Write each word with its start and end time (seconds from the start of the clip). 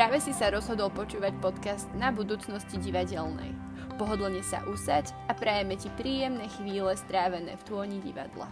Práve 0.00 0.16
si 0.16 0.32
sa 0.32 0.48
rozhodol 0.48 0.88
počúvať 0.96 1.36
podcast 1.44 1.84
na 1.92 2.08
budúcnosti 2.08 2.80
divadelnej. 2.80 3.52
Pohodlne 4.00 4.40
sa 4.40 4.64
usaď 4.64 5.12
a 5.28 5.36
prajeme 5.36 5.76
ti 5.76 5.92
príjemné 5.92 6.48
chvíle 6.56 6.88
strávené 6.96 7.52
v 7.60 7.62
tôni 7.68 8.00
divadla. 8.00 8.48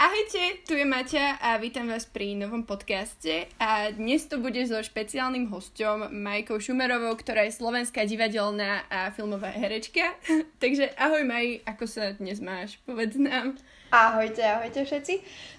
Ahojte, 0.00 0.64
tu 0.64 0.80
je 0.80 0.88
Maťa 0.88 1.36
a 1.44 1.60
vítam 1.60 1.92
vás 1.92 2.08
pri 2.08 2.32
novom 2.32 2.64
podcaste 2.64 3.52
a 3.60 3.92
dnes 3.92 4.24
to 4.24 4.40
bude 4.40 4.64
so 4.64 4.80
špeciálnym 4.80 5.52
hosťom 5.52 6.08
Majkou 6.08 6.56
Šumerovou, 6.56 7.12
ktorá 7.20 7.44
je 7.44 7.52
slovenská 7.52 8.08
divadelná 8.08 8.88
a 8.88 9.12
filmová 9.12 9.52
herečka. 9.52 10.16
Takže 10.64 10.96
ahoj 10.96 11.20
Maj, 11.28 11.68
ako 11.68 11.84
sa 11.84 12.16
dnes 12.16 12.40
máš? 12.40 12.80
Povedz 12.88 13.20
nám. 13.20 13.60
Ahojte, 13.88 14.44
ahojte 14.44 14.84
všetci. 14.84 15.14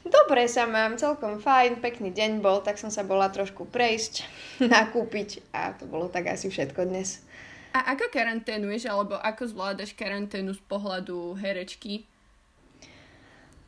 Dobre 0.06 0.46
sa 0.46 0.70
mám, 0.70 1.02
celkom 1.02 1.42
fajn, 1.42 1.82
pekný 1.82 2.14
deň 2.14 2.46
bol, 2.46 2.62
tak 2.62 2.78
som 2.78 2.94
sa 2.94 3.02
bola 3.02 3.26
trošku 3.26 3.66
prejsť, 3.66 4.22
nakúpiť 4.74 5.42
a 5.50 5.74
to 5.74 5.90
bolo 5.90 6.06
tak 6.14 6.30
asi 6.30 6.46
všetko 6.46 6.86
dnes. 6.86 7.26
A 7.74 7.98
ako 7.98 8.14
karanténuješ, 8.14 8.86
alebo 8.86 9.18
ako 9.18 9.50
zvládaš 9.50 9.98
karanténu 9.98 10.54
z 10.54 10.62
pohľadu 10.70 11.42
herečky? 11.42 12.06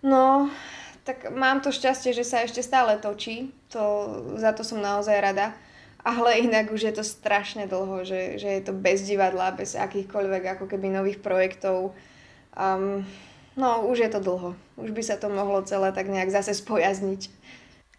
No, 0.06 0.54
tak 1.10 1.34
mám 1.34 1.66
to 1.66 1.74
šťastie, 1.74 2.14
že 2.14 2.22
sa 2.22 2.46
ešte 2.46 2.62
stále 2.62 3.02
točí. 3.02 3.50
To, 3.74 4.14
za 4.38 4.54
to 4.54 4.62
som 4.62 4.78
naozaj 4.78 5.18
rada. 5.18 5.58
Ale 6.02 6.42
inak 6.42 6.74
už 6.74 6.82
je 6.90 6.94
to 6.98 7.06
strašne 7.06 7.70
dlho, 7.70 8.02
že, 8.06 8.42
že 8.42 8.50
je 8.58 8.62
to 8.66 8.74
bez 8.74 9.06
divadla, 9.06 9.54
bez 9.54 9.78
akýchkoľvek 9.78 10.58
ako 10.58 10.66
keby 10.66 10.90
nových 10.90 11.22
projektov. 11.22 11.94
Um, 12.58 13.06
no, 13.56 13.88
už 13.88 14.08
je 14.08 14.10
to 14.12 14.20
dlho. 14.20 14.56
Už 14.78 14.92
by 14.92 15.04
sa 15.04 15.16
to 15.20 15.28
mohlo 15.28 15.62
celé 15.66 15.92
tak 15.92 16.08
nejak 16.08 16.32
zase 16.32 16.56
spojazniť. 16.58 17.30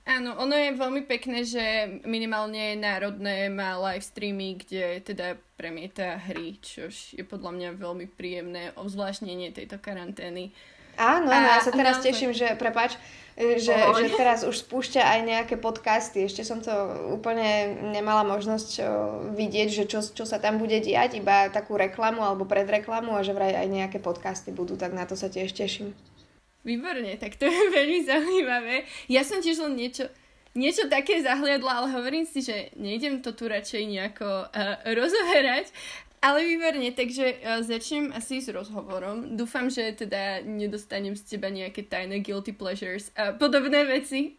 Áno, 0.03 0.35
ono 0.35 0.59
je 0.59 0.75
veľmi 0.75 1.07
pekné, 1.07 1.47
že 1.47 1.63
minimálne 2.03 2.75
Národné 2.75 3.47
má 3.47 3.79
live 3.79 4.03
streamy, 4.03 4.59
kde 4.59 4.99
teda 4.99 5.39
premieta 5.55 6.19
hry, 6.19 6.59
čo 6.59 6.91
je 6.91 7.23
podľa 7.23 7.55
mňa 7.55 7.69
veľmi 7.79 8.11
príjemné 8.11 8.75
ovzvláštnenie 8.75 9.55
tejto 9.55 9.79
karantény. 9.79 10.51
Áno, 10.99 11.31
áno, 11.31 11.49
ja 11.55 11.63
sa 11.63 11.71
teraz 11.71 12.03
no, 12.03 12.05
teším, 12.05 12.35
že, 12.35 12.51
prepač, 12.59 12.99
že, 13.37 13.73
že 13.73 14.07
teraz 14.13 14.45
už 14.45 14.69
spúšťa 14.69 15.03
aj 15.03 15.21
nejaké 15.25 15.55
podcasty. 15.57 16.29
Ešte 16.29 16.45
som 16.45 16.61
to 16.61 16.73
úplne 17.13 17.73
nemala 17.93 18.23
možnosť 18.29 18.85
vidieť, 19.33 19.69
že 19.73 19.85
čo, 19.89 20.05
čo 20.05 20.25
sa 20.29 20.37
tam 20.37 20.61
bude 20.61 20.77
diať, 20.85 21.17
iba 21.17 21.49
takú 21.49 21.81
reklamu 21.81 22.21
alebo 22.21 22.45
predreklamu 22.45 23.17
a 23.17 23.25
že 23.25 23.33
vraj 23.33 23.57
aj 23.57 23.69
nejaké 23.73 23.99
podcasty 24.05 24.53
budú, 24.53 24.77
tak 24.77 24.93
na 24.93 25.09
to 25.09 25.17
sa 25.17 25.33
tiež 25.33 25.57
teším. 25.57 25.97
Výborne, 26.63 27.19
tak 27.19 27.35
to 27.41 27.47
je 27.47 27.63
veľmi 27.77 28.01
zaujímavé. 28.07 28.77
Ja 29.11 29.27
som 29.27 29.43
tiež 29.43 29.59
len 29.67 29.75
niečo, 29.75 30.07
niečo 30.55 30.87
také 30.87 31.19
zahliadla, 31.25 31.83
ale 31.83 31.89
hovorím 31.97 32.27
si, 32.29 32.45
že 32.45 32.71
nejdem 32.79 33.25
to 33.25 33.35
tu 33.35 33.51
radšej 33.51 33.83
nejako 33.89 34.29
uh, 34.47 34.79
rozoherať, 34.87 35.73
ale 36.23 36.47
výborne, 36.47 36.95
takže 36.95 37.43
uh, 37.43 37.61
začnem 37.67 38.15
asi 38.15 38.39
s 38.39 38.47
rozhovorom. 38.47 39.35
Dúfam, 39.35 39.67
že 39.67 39.91
teda 39.91 40.47
nedostanem 40.47 41.19
z 41.19 41.35
teba 41.35 41.51
nejaké 41.51 41.83
tajné 41.83 42.23
guilty 42.23 42.55
pleasures 42.55 43.11
a 43.19 43.35
podobné 43.35 43.83
veci. 43.83 44.39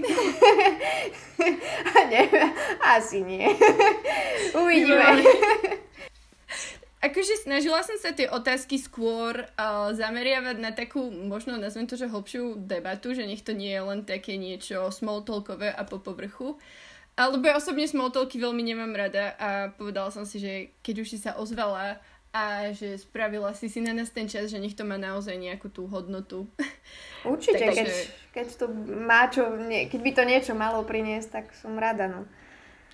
Neviem, 2.14 2.50
asi 2.80 3.20
nie. 3.20 3.52
Uvidíme. 4.64 5.28
Akože 7.04 7.44
snažila 7.44 7.84
som 7.84 8.00
sa 8.00 8.16
tie 8.16 8.32
otázky 8.32 8.80
skôr 8.80 9.44
uh, 9.44 9.92
zameriavať 9.92 10.56
na 10.64 10.72
takú, 10.72 11.12
možno 11.12 11.60
nazvem 11.60 11.84
to, 11.84 12.00
že 12.00 12.08
hlbšiu 12.08 12.64
debatu, 12.64 13.12
že 13.12 13.28
nech 13.28 13.44
to 13.44 13.52
nie 13.52 13.76
je 13.76 13.84
len 13.84 14.08
také 14.08 14.40
niečo 14.40 14.88
small 14.88 15.28
talkové 15.28 15.68
a 15.68 15.84
po 15.84 16.00
povrchu. 16.00 16.56
Uh, 16.56 16.58
alebo 17.14 17.46
ja 17.46 17.58
osobne 17.58 17.86
smalltalky 17.86 18.42
veľmi 18.42 18.66
nemám 18.66 18.94
rada 18.98 19.38
a 19.38 19.50
povedala 19.70 20.10
som 20.10 20.26
si, 20.26 20.42
že 20.42 20.74
keď 20.82 20.96
už 21.06 21.08
si 21.14 21.18
sa 21.22 21.38
ozvala 21.38 22.02
a 22.34 22.74
že 22.74 22.98
spravila 22.98 23.54
si 23.54 23.70
si 23.70 23.78
na 23.78 23.94
nás 23.94 24.10
ten 24.10 24.26
čas, 24.26 24.50
že 24.50 24.58
nech 24.58 24.74
to 24.74 24.82
má 24.82 24.98
naozaj 24.98 25.38
nejakú 25.38 25.70
tú 25.70 25.86
hodnotu. 25.86 26.50
Určite, 27.22 27.62
Takže... 27.62 27.78
keď, 27.78 27.90
keď 28.34 28.48
to 28.58 28.66
má 29.06 29.30
čo, 29.30 29.54
nie, 29.62 29.86
keď 29.86 30.00
by 30.02 30.12
to 30.18 30.24
niečo 30.26 30.54
malo 30.58 30.82
priniesť, 30.82 31.30
tak 31.30 31.46
som 31.54 31.78
rada, 31.78 32.10
no. 32.10 32.26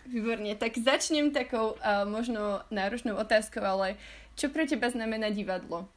Výborne, 0.09 0.51
tak 0.59 0.75
začnem 0.75 1.31
takou 1.31 1.79
uh, 1.79 2.03
možno 2.03 2.59
náročnou 2.67 3.15
otázkou, 3.15 3.63
ale 3.63 3.95
čo 4.35 4.51
pre 4.51 4.67
teba 4.67 4.91
znamená 4.91 5.31
divadlo? 5.31 5.87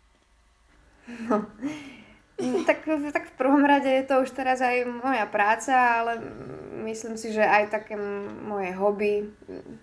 No, 1.27 1.43
tak, 2.69 2.85
tak 2.87 3.25
v 3.31 3.35
prvom 3.39 3.63
rade 3.63 3.89
je 3.89 4.05
to 4.05 4.23
už 4.23 4.31
teraz 4.35 4.59
aj 4.59 4.87
moja 4.87 5.25
práca, 5.31 5.75
ale 5.75 6.19
myslím 6.85 7.15
si, 7.15 7.31
že 7.31 7.43
aj 7.43 7.71
také 7.71 7.95
moje 8.47 8.75
hobby, 8.75 9.31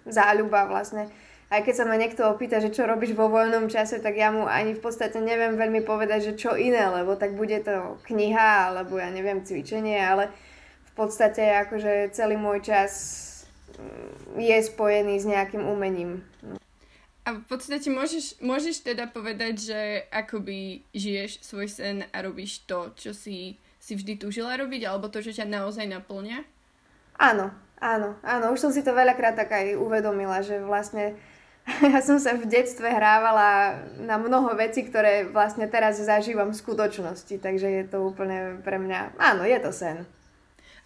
záľuba 0.05 0.67
vlastne. 0.67 1.07
Aj 1.49 1.65
keď 1.65 1.81
sa 1.81 1.85
ma 1.89 1.97
niekto 1.97 2.29
opýta, 2.29 2.61
že 2.61 2.69
čo 2.69 2.85
robíš 2.85 3.17
vo 3.17 3.25
voľnom 3.25 3.73
čase, 3.73 3.97
tak 3.97 4.13
ja 4.13 4.29
mu 4.29 4.45
ani 4.45 4.77
v 4.77 4.83
podstate 4.85 5.17
neviem 5.17 5.57
veľmi 5.57 5.81
povedať, 5.81 6.29
že 6.29 6.33
čo 6.37 6.53
iné, 6.53 6.85
lebo 6.93 7.17
tak 7.17 7.33
bude 7.33 7.57
to 7.65 7.97
kniha, 8.05 8.69
alebo 8.69 9.01
ja 9.01 9.09
neviem, 9.09 9.41
cvičenie, 9.41 9.97
ale 9.97 10.29
v 10.85 10.91
podstate 10.93 11.41
akože 11.65 12.13
celý 12.13 12.37
môj 12.37 12.69
čas 12.69 12.93
mm, 13.81 14.37
je 14.37 14.57
spojený 14.61 15.17
s 15.17 15.25
nejakým 15.25 15.65
umením. 15.65 16.21
A 17.29 17.37
v 17.37 17.45
podstate 17.45 17.93
môžeš, 17.93 18.41
môžeš 18.41 18.81
teda 18.81 19.05
povedať, 19.05 19.69
že 19.69 19.79
akoby 20.09 20.81
žiješ 20.97 21.45
svoj 21.45 21.69
sen 21.69 21.97
a 22.09 22.25
robíš 22.25 22.65
to, 22.65 22.89
čo 22.97 23.13
si, 23.13 23.61
si 23.77 23.93
vždy 23.93 24.17
túžila 24.17 24.57
robiť, 24.57 24.89
alebo 24.89 25.13
to, 25.13 25.21
čo 25.21 25.37
ťa 25.37 25.45
naozaj 25.45 25.85
naplňa? 25.85 26.41
Áno, 27.21 27.53
áno, 27.77 28.17
áno. 28.25 28.45
Už 28.49 28.57
som 28.57 28.73
si 28.73 28.81
to 28.81 28.97
veľakrát 28.97 29.37
tak 29.37 29.53
aj 29.53 29.77
uvedomila, 29.77 30.41
že 30.41 30.57
vlastne 30.57 31.21
ja 31.93 32.01
som 32.01 32.17
sa 32.17 32.33
v 32.33 32.49
detstve 32.49 32.89
hrávala 32.89 33.77
na 34.01 34.17
mnoho 34.17 34.57
vecí, 34.57 34.81
ktoré 34.81 35.29
vlastne 35.29 35.69
teraz 35.69 36.01
zažívam 36.01 36.49
v 36.49 36.61
skutočnosti, 36.65 37.37
takže 37.37 37.69
je 37.69 37.83
to 37.85 38.09
úplne 38.09 38.57
pre 38.65 38.81
mňa, 38.81 39.21
áno, 39.21 39.45
je 39.45 39.59
to 39.61 39.69
sen. 39.69 40.01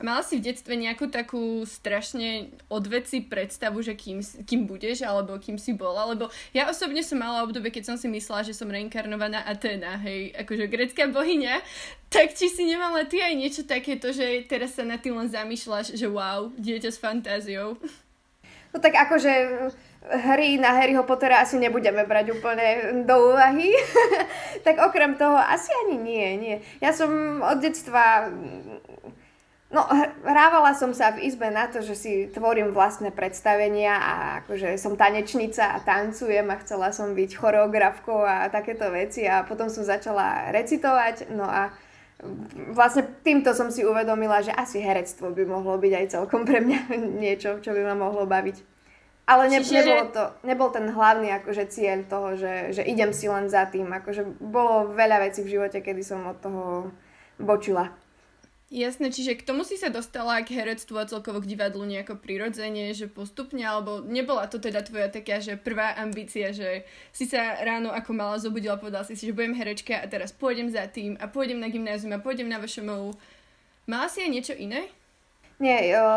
Mala 0.02 0.26
si 0.26 0.42
v 0.42 0.50
detstve 0.50 0.74
nejakú 0.74 1.12
takú 1.12 1.62
strašne 1.68 2.54
odveci 2.72 3.22
predstavu, 3.22 3.84
že 3.86 3.94
kým, 3.94 4.22
kým 4.22 4.66
budeš, 4.66 5.06
alebo 5.06 5.38
kým 5.38 5.62
si 5.62 5.76
bola? 5.78 6.10
Lebo 6.10 6.34
ja 6.56 6.66
osobne 6.72 7.06
som 7.06 7.22
mala 7.22 7.46
obdobie, 7.46 7.70
keď 7.70 7.94
som 7.94 7.98
si 8.00 8.10
myslela, 8.10 8.48
že 8.48 8.58
som 8.58 8.72
reinkarnovaná 8.72 9.46
Atena, 9.46 10.02
hej, 10.02 10.34
akože 10.34 10.66
grecká 10.72 11.06
bohyňa. 11.12 11.62
Tak 12.10 12.34
či 12.34 12.50
si 12.50 12.66
nemala 12.66 13.06
ty 13.06 13.22
aj 13.22 13.34
niečo 13.38 13.62
takéto, 13.66 14.14
že 14.14 14.46
teraz 14.50 14.78
sa 14.78 14.86
na 14.86 14.98
tým 14.98 15.18
len 15.18 15.30
zamýšľaš, 15.30 15.98
že 15.98 16.08
wow, 16.10 16.50
dieťa 16.58 16.90
s 16.94 17.02
fantáziou? 17.02 17.78
No 18.74 18.82
tak 18.82 18.98
akože 18.98 19.32
hry 20.10 20.58
na 20.58 20.76
Harryho 20.76 21.04
Pottera 21.08 21.40
asi 21.40 21.56
nebudeme 21.56 22.04
brať 22.04 22.36
úplne 22.36 22.68
do 23.08 23.32
úvahy. 23.32 23.72
tak 24.66 24.82
okrem 24.82 25.16
toho 25.16 25.38
asi 25.38 25.72
ani 25.86 25.96
nie, 26.02 26.28
nie. 26.38 26.56
Ja 26.84 26.92
som 26.92 27.40
od 27.40 27.64
detstva 27.64 28.28
No, 29.74 29.90
hrávala 30.22 30.78
som 30.78 30.94
sa 30.94 31.18
v 31.18 31.26
izbe 31.26 31.50
na 31.50 31.66
to, 31.66 31.82
že 31.82 31.98
si 31.98 32.12
tvorím 32.30 32.78
vlastné 32.78 33.10
predstavenia 33.10 33.98
a 33.98 34.14
akože 34.46 34.78
som 34.78 34.94
tanečnica 34.94 35.74
a 35.74 35.82
tancujem 35.82 36.46
a 36.46 36.62
chcela 36.62 36.94
som 36.94 37.18
byť 37.18 37.34
choreografkou 37.34 38.22
a 38.22 38.54
takéto 38.54 38.94
veci 38.94 39.26
a 39.26 39.42
potom 39.42 39.74
som 39.74 39.82
začala 39.82 40.54
recitovať, 40.54 41.34
no 41.34 41.50
a 41.50 41.74
vlastne 42.70 43.02
týmto 43.26 43.58
som 43.58 43.74
si 43.74 43.82
uvedomila, 43.82 44.46
že 44.46 44.54
asi 44.54 44.78
herectvo 44.78 45.34
by 45.34 45.42
mohlo 45.42 45.82
byť 45.82 45.94
aj 45.98 46.06
celkom 46.22 46.46
pre 46.46 46.62
mňa 46.62 46.80
niečo, 47.26 47.58
čo 47.58 47.74
by 47.74 47.82
ma 47.82 47.96
mohlo 47.98 48.30
baviť. 48.30 48.70
Ale 49.26 49.48
ne, 49.48 49.64
Čiže... 49.64 49.74
nebolo 49.74 50.06
to, 50.12 50.24
nebol 50.44 50.70
ten 50.70 50.86
hlavný 50.92 51.32
akože 51.42 51.64
cieľ 51.72 52.04
toho, 52.06 52.36
že, 52.36 52.76
že 52.76 52.84
idem 52.84 53.16
si 53.16 53.32
len 53.32 53.48
za 53.48 53.64
tým. 53.72 53.88
Akože 53.88 54.28
bolo 54.38 54.92
veľa 54.92 55.24
vecí 55.24 55.42
v 55.48 55.58
živote, 55.58 55.80
kedy 55.80 56.04
som 56.04 56.28
od 56.28 56.38
toho 56.44 56.92
bočila. 57.40 58.03
Jasné, 58.74 59.14
čiže 59.14 59.38
k 59.38 59.46
tomu 59.46 59.62
si 59.62 59.78
sa 59.78 59.94
dostala 59.94 60.42
k 60.42 60.58
herectvu 60.58 60.98
a 60.98 61.06
celkovo 61.06 61.46
k 61.46 61.54
divadlu 61.54 61.86
nejako 61.86 62.18
prirodzene, 62.18 62.90
že 62.98 63.06
postupne, 63.06 63.62
alebo 63.62 64.02
nebola 64.02 64.50
to 64.50 64.58
teda 64.58 64.82
tvoja 64.82 65.14
taká, 65.14 65.38
že 65.38 65.62
prvá 65.62 65.94
ambícia, 65.94 66.50
že 66.50 66.82
si 67.14 67.30
sa 67.30 67.54
ráno 67.62 67.94
ako 67.94 68.10
mala 68.18 68.42
zobudila 68.42 68.82
povedala 68.82 69.06
si 69.06 69.14
si, 69.14 69.30
že 69.30 69.38
budem 69.38 69.54
herečka 69.54 70.02
a 70.02 70.10
teraz 70.10 70.34
pôjdem 70.34 70.74
za 70.74 70.90
tým 70.90 71.14
a 71.22 71.30
pôjdem 71.30 71.62
na 71.62 71.70
gymnázium 71.70 72.18
a 72.18 72.24
pôjdem 72.26 72.50
na 72.50 72.58
VŠMU. 72.58 73.14
Mala 73.86 74.10
si 74.10 74.26
aj 74.26 74.34
niečo 74.34 74.58
iné? 74.58 74.90
Nie, 75.62 75.94
jo, 75.94 76.08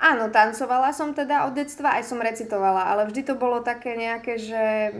áno, 0.00 0.32
tancovala 0.32 0.96
som 0.96 1.12
teda 1.12 1.44
od 1.44 1.52
detstva, 1.52 2.00
aj 2.00 2.08
som 2.08 2.24
recitovala, 2.24 2.88
ale 2.88 3.12
vždy 3.12 3.20
to 3.28 3.36
bolo 3.36 3.60
také 3.60 4.00
nejaké, 4.00 4.40
že 4.40 4.96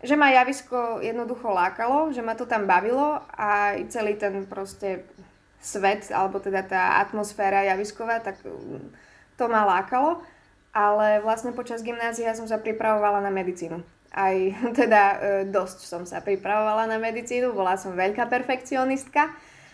že 0.00 0.16
ma 0.16 0.32
javisko 0.32 1.04
jednoducho 1.04 1.52
lákalo, 1.52 2.08
že 2.08 2.24
ma 2.24 2.32
to 2.32 2.48
tam 2.48 2.64
bavilo 2.64 3.20
a 3.36 3.76
celý 3.92 4.16
ten 4.16 4.48
proste 4.48 5.04
svet, 5.60 6.08
alebo 6.08 6.40
teda 6.40 6.64
tá 6.64 6.98
atmosféra 7.04 7.68
javisková, 7.68 8.24
tak 8.24 8.40
mm, 8.42 8.90
to 9.36 9.44
ma 9.46 9.68
lákalo. 9.68 10.24
Ale 10.70 11.20
vlastne 11.20 11.52
počas 11.52 11.84
gymnázia 11.84 12.32
som 12.32 12.48
sa 12.48 12.58
pripravovala 12.58 13.20
na 13.20 13.30
medicínu. 13.30 13.84
Aj 14.10 14.36
teda 14.80 15.02
e, 15.02 15.16
dosť 15.46 15.78
som 15.86 16.02
sa 16.08 16.24
pripravovala 16.24 16.88
na 16.90 16.98
medicínu, 16.98 17.52
bola 17.52 17.76
som 17.76 17.94
veľká 17.94 18.26
perfekcionistka 18.26 19.30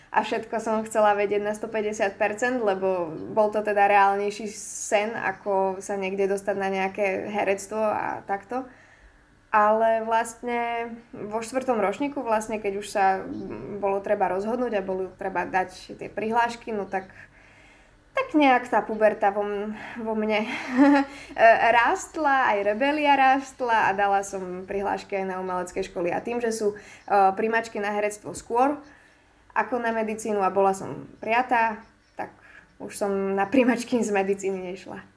a 0.07 0.23
všetko 0.23 0.55
som 0.63 0.87
chcela 0.87 1.13
vedieť 1.19 1.43
na 1.43 1.51
150%, 1.51 2.63
lebo 2.63 3.11
bol 3.35 3.51
to 3.51 3.59
teda 3.59 3.91
reálnejší 3.91 4.47
sen, 4.55 5.11
ako 5.13 5.83
sa 5.83 5.99
niekde 5.99 6.31
dostať 6.31 6.55
na 6.55 6.69
nejaké 6.71 7.27
herectvo 7.27 7.79
a 7.79 8.23
takto. 8.23 8.63
Ale 9.47 10.03
vlastne 10.03 10.91
vo 11.15 11.39
štvrtom 11.39 11.79
ročníku, 11.79 12.19
vlastne 12.19 12.59
keď 12.59 12.73
už 12.83 12.87
sa 12.91 13.23
bolo 13.79 14.03
treba 14.03 14.27
rozhodnúť 14.27 14.73
a 14.75 14.85
bolo 14.85 15.07
treba 15.15 15.47
dať 15.47 15.95
tie 15.95 16.11
prihlášky, 16.11 16.75
no 16.75 16.83
tak 16.83 17.07
tak 18.17 18.33
nejak 18.33 18.65
tá 18.65 18.81
puberta 18.81 19.29
vo, 19.29 19.45
vo 20.01 20.13
mne 20.17 20.49
rástla, 21.77 22.49
aj 22.49 22.65
rebelia 22.65 23.13
rástla 23.13 23.87
a 23.87 23.89
dala 23.93 24.25
som 24.25 24.65
prihlášky 24.65 25.21
aj 25.21 25.25
na 25.29 25.37
umelecké 25.37 25.85
školy. 25.85 26.09
A 26.09 26.17
tým, 26.17 26.41
že 26.41 26.49
sú 26.49 26.73
uh, 26.73 27.29
primačky 27.37 27.77
na 27.77 27.93
herectvo 27.93 28.33
skôr 28.33 28.81
ako 29.53 29.81
na 29.81 29.93
medicínu 29.93 30.41
a 30.41 30.53
bola 30.53 30.73
som 30.73 31.09
prijatá, 31.21 31.81
tak 32.17 32.33
už 32.81 32.93
som 32.93 33.09
na 33.37 33.45
primačky 33.45 34.01
z 34.01 34.09
medicíny 34.09 34.73
nešla. 34.73 35.16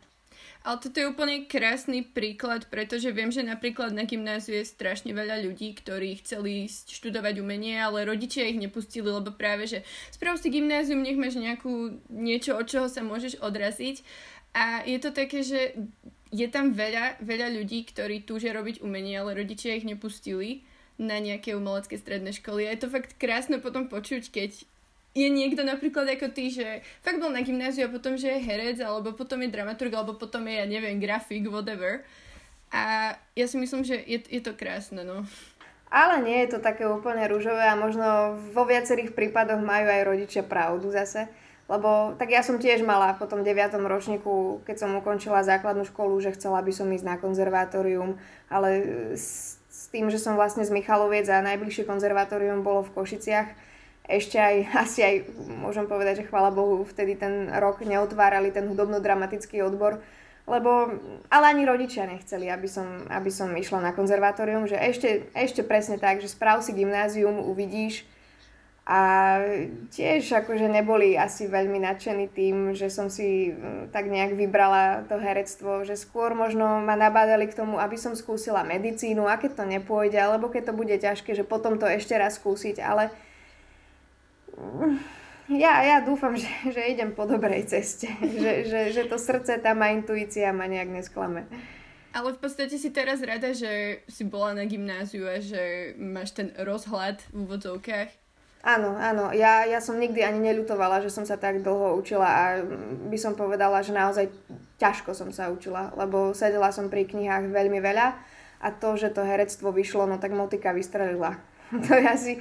Ale 0.61 0.77
toto 0.77 1.01
je 1.01 1.09
úplne 1.09 1.49
krásny 1.49 2.05
príklad, 2.05 2.69
pretože 2.69 3.09
viem, 3.17 3.33
že 3.33 3.41
napríklad 3.41 3.97
na 3.97 4.05
gymnáziu 4.05 4.61
je 4.61 4.69
strašne 4.69 5.17
veľa 5.17 5.41
ľudí, 5.41 5.73
ktorí 5.73 6.21
chceli 6.21 6.69
študovať 6.69 7.41
umenie, 7.41 7.81
ale 7.81 8.05
rodičia 8.05 8.45
ich 8.45 8.61
nepustili, 8.61 9.09
lebo 9.09 9.33
práve, 9.33 9.65
že 9.65 9.79
sprav 10.12 10.37
si 10.37 10.53
gymnázium, 10.53 11.01
nech 11.01 11.17
máš 11.17 11.41
nejakú, 11.41 12.05
niečo, 12.12 12.61
od 12.61 12.69
čoho 12.69 12.87
sa 12.93 13.01
môžeš 13.01 13.41
odraziť. 13.41 14.05
A 14.53 14.85
je 14.85 15.01
to 15.01 15.17
také, 15.17 15.41
že 15.41 15.81
je 16.29 16.47
tam 16.53 16.77
veľa, 16.77 17.25
veľa 17.25 17.57
ľudí, 17.57 17.89
ktorí 17.89 18.29
túžia 18.29 18.53
robiť 18.53 18.85
umenie, 18.85 19.17
ale 19.17 19.41
rodičia 19.41 19.81
ich 19.81 19.89
nepustili 19.89 20.69
na 21.01 21.17
nejaké 21.17 21.57
umelecké 21.57 21.97
stredné 21.97 22.37
školy. 22.37 22.69
A 22.69 22.77
je 22.77 22.85
to 22.85 22.93
fakt 22.93 23.17
krásne 23.17 23.57
potom 23.65 23.89
počuť, 23.89 24.29
keď 24.29 24.51
je 25.11 25.27
niekto 25.27 25.67
napríklad 25.67 26.07
ako 26.07 26.31
ty, 26.31 26.55
že 26.55 26.87
fakt 27.03 27.19
bol 27.19 27.35
na 27.35 27.43
gymnáziu 27.43 27.91
a 27.91 27.95
potom, 27.95 28.15
že 28.15 28.31
je 28.31 28.47
herec, 28.47 28.79
alebo 28.79 29.11
potom 29.11 29.43
je 29.43 29.51
dramaturg, 29.51 29.91
alebo 29.91 30.15
potom 30.15 30.47
je, 30.47 30.55
ja 30.55 30.67
neviem, 30.67 31.03
grafik, 31.03 31.51
whatever. 31.51 32.07
A 32.71 33.15
ja 33.35 33.47
si 33.51 33.59
myslím, 33.59 33.83
že 33.83 33.99
je, 33.99 34.23
je 34.31 34.41
to 34.43 34.55
krásne, 34.55 35.03
no. 35.03 35.27
Ale 35.91 36.23
nie 36.23 36.39
je 36.47 36.55
to 36.55 36.59
také 36.62 36.87
úplne 36.87 37.27
rúžové 37.27 37.67
a 37.67 37.75
možno 37.75 38.39
vo 38.55 38.62
viacerých 38.62 39.11
prípadoch 39.11 39.59
majú 39.59 39.91
aj 39.91 40.07
rodičia 40.07 40.47
pravdu 40.47 40.87
zase. 40.95 41.27
Lebo 41.67 42.15
tak 42.15 42.31
ja 42.31 42.47
som 42.47 42.62
tiež 42.62 42.83
mala 42.87 43.15
po 43.19 43.27
tom 43.27 43.43
9. 43.43 43.75
ročníku, 43.75 44.62
keď 44.67 44.87
som 44.87 44.95
ukončila 44.99 45.43
základnú 45.43 45.87
školu, 45.87 46.19
že 46.23 46.35
chcela 46.35 46.62
by 46.62 46.71
som 46.71 46.91
ísť 46.91 47.07
na 47.07 47.17
konzervatórium, 47.19 48.19
ale 48.47 48.69
s, 49.15 49.59
s 49.67 49.87
tým, 49.91 50.11
že 50.11 50.19
som 50.19 50.39
vlastne 50.39 50.62
z 50.67 50.71
Michaloviec 50.75 51.27
a 51.31 51.43
najbližšie 51.43 51.87
konzervatórium 51.87 52.62
bolo 52.62 52.87
v 52.87 52.95
Košiciach, 52.95 53.70
ešte 54.11 54.37
aj, 54.37 54.57
asi 54.85 55.01
aj, 55.07 55.15
môžem 55.62 55.87
povedať, 55.87 56.25
že 56.25 56.29
chvála 56.29 56.51
Bohu, 56.51 56.83
vtedy 56.83 57.15
ten 57.15 57.47
rok 57.51 57.83
neotvárali 57.87 58.51
ten 58.51 58.67
hudobno-dramatický 58.67 59.62
odbor, 59.62 60.03
lebo, 60.51 60.99
ale 61.31 61.45
ani 61.47 61.62
rodičia 61.62 62.11
nechceli, 62.11 62.51
aby 62.51 62.67
som, 62.67 63.07
aby 63.07 63.31
som 63.31 63.55
išla 63.55 63.79
na 63.79 63.93
konzervatórium, 63.95 64.67
že 64.67 64.75
ešte, 64.75 65.31
ešte 65.31 65.62
presne 65.62 65.95
tak, 65.95 66.19
že 66.19 66.27
správ 66.27 66.67
si 66.67 66.75
gymnázium, 66.75 67.39
uvidíš, 67.39 68.03
a 68.91 69.03
tiež 69.95 70.27
akože 70.43 70.67
neboli 70.67 71.15
asi 71.15 71.47
veľmi 71.47 71.79
nadšení 71.79 72.27
tým, 72.27 72.75
že 72.75 72.91
som 72.91 73.07
si 73.07 73.55
mm, 73.55 73.95
tak 73.95 74.11
nejak 74.11 74.35
vybrala 74.35 75.07
to 75.07 75.15
herectvo, 75.15 75.87
že 75.87 75.95
skôr 75.95 76.35
možno 76.35 76.83
ma 76.83 76.99
nabádali 76.99 77.47
k 77.47 77.55
tomu, 77.55 77.79
aby 77.79 77.95
som 77.95 78.19
skúsila 78.19 78.67
medicínu 78.67 79.31
a 79.31 79.39
keď 79.39 79.62
to 79.62 79.65
nepôjde, 79.71 80.19
alebo 80.19 80.51
keď 80.51 80.73
to 80.73 80.75
bude 80.75 80.97
ťažké, 80.99 81.39
že 81.39 81.47
potom 81.47 81.79
to 81.79 81.87
ešte 81.87 82.19
raz 82.19 82.43
skúsiť, 82.43 82.83
ale 82.83 83.15
ja, 85.51 85.83
ja 85.83 85.97
dúfam, 86.03 86.37
že, 86.39 86.49
že 86.71 86.83
idem 86.91 87.12
po 87.12 87.27
dobrej 87.27 87.67
ceste, 87.67 88.07
že, 88.23 88.67
že, 88.67 88.81
že 88.95 89.03
to 89.11 89.19
srdce 89.19 89.59
tam 89.59 89.83
a 89.83 89.91
intuícia 89.91 90.55
ma 90.55 90.71
nejak 90.71 90.91
nesklame. 90.91 91.51
Ale 92.11 92.35
v 92.35 92.43
podstate 92.43 92.75
si 92.75 92.91
teraz 92.91 93.23
rada, 93.23 93.55
že 93.55 94.03
si 94.11 94.27
bola 94.27 94.51
na 94.59 94.67
gymnáziu 94.67 95.31
a 95.31 95.39
že 95.39 95.95
máš 95.95 96.35
ten 96.35 96.51
rozhľad 96.59 97.23
v 97.31 97.47
úvodzovkách. 97.47 98.11
Áno, 98.61 98.93
áno. 98.99 99.33
Ja, 99.33 99.65
ja 99.65 99.81
som 99.81 99.97
nikdy 99.97 100.21
ani 100.21 100.43
neľutovala, 100.43 101.01
že 101.01 101.09
som 101.09 101.25
sa 101.25 101.41
tak 101.41 101.65
dlho 101.65 101.97
učila 101.97 102.29
a 102.29 102.45
by 103.09 103.17
som 103.17 103.33
povedala, 103.33 103.81
že 103.81 103.97
naozaj 103.97 104.29
ťažko 104.77 105.17
som 105.17 105.33
sa 105.33 105.49
učila, 105.49 105.95
lebo 105.97 106.37
sedela 106.37 106.69
som 106.69 106.93
pri 106.93 107.09
knihách 107.09 107.49
veľmi 107.49 107.81
veľa 107.81 108.21
a 108.61 108.69
to, 108.69 109.01
že 109.01 109.17
to 109.17 109.25
herectvo 109.25 109.73
vyšlo, 109.73 110.05
no 110.05 110.21
tak 110.21 110.37
motika 110.37 110.77
vystrelila. 110.77 111.41
To 111.87 111.93
je 111.95 112.05
asi 112.07 112.33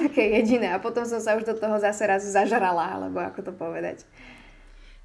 také 0.00 0.40
jediné. 0.40 0.72
A 0.72 0.80
potom 0.80 1.04
som 1.04 1.20
sa 1.20 1.36
už 1.36 1.44
do 1.44 1.54
toho 1.54 1.76
zase 1.76 2.08
raz 2.08 2.24
zažrala, 2.24 2.96
alebo 2.96 3.20
ako 3.20 3.40
to 3.44 3.52
povedať. 3.52 4.08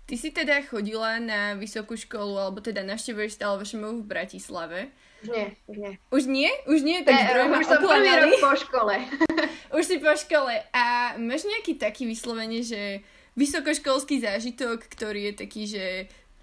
Ty 0.04 0.16
si 0.20 0.36
teda 0.36 0.60
chodila 0.68 1.20
na 1.20 1.56
vysokú 1.56 1.96
školu, 1.96 2.36
alebo 2.36 2.60
teda 2.60 2.84
navštevuješ 2.84 3.40
stále 3.40 3.56
VŠMU 3.60 4.04
v 4.04 4.08
Bratislave. 4.08 4.80
Už 5.24 5.32
nie, 5.32 5.48
už 5.68 5.78
nie. 5.80 5.94
Už 6.12 6.24
nie? 6.28 6.52
Už 6.68 6.80
nie? 6.84 6.98
Tak 7.08 7.16
ne, 7.16 7.56
už 7.56 7.64
som 7.64 7.80
prvý 7.80 8.12
rok 8.12 8.32
po 8.44 8.52
škole. 8.60 8.96
už 9.80 9.84
si 9.84 9.98
po 10.04 10.12
škole. 10.12 10.54
A 10.76 11.16
máš 11.16 11.48
nejaký 11.48 11.80
taký 11.80 12.04
vyslovene, 12.04 12.60
že 12.60 13.00
vysokoškolský 13.40 14.20
zážitok, 14.20 14.84
ktorý 14.92 15.32
je 15.32 15.34
taký, 15.40 15.64
že 15.66 15.86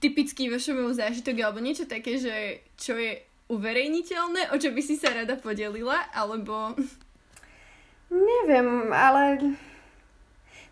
typický 0.01 0.49
VŠMU 0.49 0.97
zážitok, 0.97 1.37
alebo 1.45 1.61
niečo 1.61 1.85
také, 1.85 2.17
že 2.17 2.65
čo 2.81 2.97
je 2.97 3.21
uverejniteľné, 3.53 4.51
o 4.51 4.57
čo 4.57 4.73
by 4.73 4.81
si 4.81 4.97
sa 4.97 5.13
rada 5.13 5.37
podelila, 5.37 6.09
alebo... 6.17 6.73
Neviem, 8.11 8.91
ale 8.91 9.39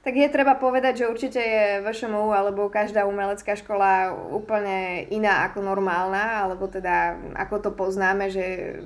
tak 0.03 0.15
je 0.15 0.29
treba 0.31 0.59
povedať, 0.59 1.05
že 1.05 1.11
určite 1.11 1.39
je 1.39 1.83
VŠMU 1.87 2.35
alebo 2.35 2.71
každá 2.73 3.07
umelecká 3.07 3.55
škola 3.55 4.11
úplne 4.31 5.07
iná 5.11 5.47
ako 5.47 5.63
normálna, 5.63 6.43
alebo 6.43 6.67
teda 6.67 7.19
ako 7.39 7.57
to 7.63 7.71
poznáme, 7.75 8.31
že 8.31 8.79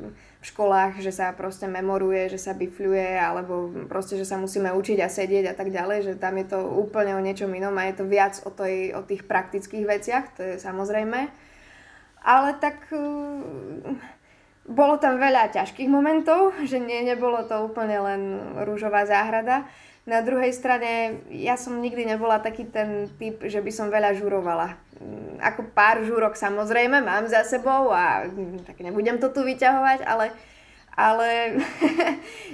v 0.43 0.45
školách, 0.45 0.99
že 0.99 1.15
sa 1.15 1.31
proste 1.31 1.71
memoruje, 1.71 2.27
že 2.27 2.43
sa 2.43 2.53
bifľuje, 2.53 3.15
alebo 3.15 3.71
proste, 3.87 4.19
že 4.19 4.27
sa 4.27 4.35
musíme 4.35 4.75
učiť 4.75 4.99
a 4.99 5.09
sedieť 5.09 5.53
a 5.53 5.55
tak 5.55 5.71
ďalej, 5.71 5.99
že 6.11 6.13
tam 6.19 6.35
je 6.37 6.47
to 6.51 6.59
úplne 6.59 7.15
o 7.15 7.23
niečom 7.23 7.55
inom 7.55 7.77
a 7.79 7.87
je 7.87 8.03
to 8.03 8.05
viac 8.05 8.43
o, 8.43 8.51
tej, 8.51 8.91
o 8.99 9.07
tých 9.07 9.23
praktických 9.23 9.87
veciach, 9.87 10.25
to 10.35 10.43
je 10.43 10.55
samozrejme. 10.59 11.31
Ale 12.27 12.49
tak 12.59 12.91
bolo 14.63 14.95
tam 14.99 15.19
veľa 15.19 15.51
ťažkých 15.51 15.91
momentov, 15.91 16.55
že 16.63 16.79
nie, 16.79 17.03
nebolo 17.03 17.43
to 17.47 17.67
úplne 17.67 17.99
len 17.99 18.23
rúžová 18.63 19.03
záhrada. 19.03 19.67
Na 20.03 20.19
druhej 20.19 20.51
strane, 20.51 21.23
ja 21.31 21.55
som 21.55 21.79
nikdy 21.79 22.03
nebola 22.03 22.43
taký 22.43 22.67
ten 22.67 23.07
typ, 23.23 23.39
že 23.47 23.63
by 23.63 23.71
som 23.71 23.87
veľa 23.87 24.19
žurovala. 24.19 24.75
Mm, 24.99 25.39
ako 25.39 25.71
pár 25.75 26.03
žúrok 26.03 26.35
samozrejme 26.35 26.99
mám 27.03 27.31
za 27.31 27.47
sebou 27.47 27.95
a 27.95 28.27
mm, 28.27 28.67
tak 28.67 28.83
nebudem 28.83 29.23
to 29.23 29.31
tu 29.31 29.47
vyťahovať, 29.47 30.03
ale, 30.03 30.35
ale 30.95 31.59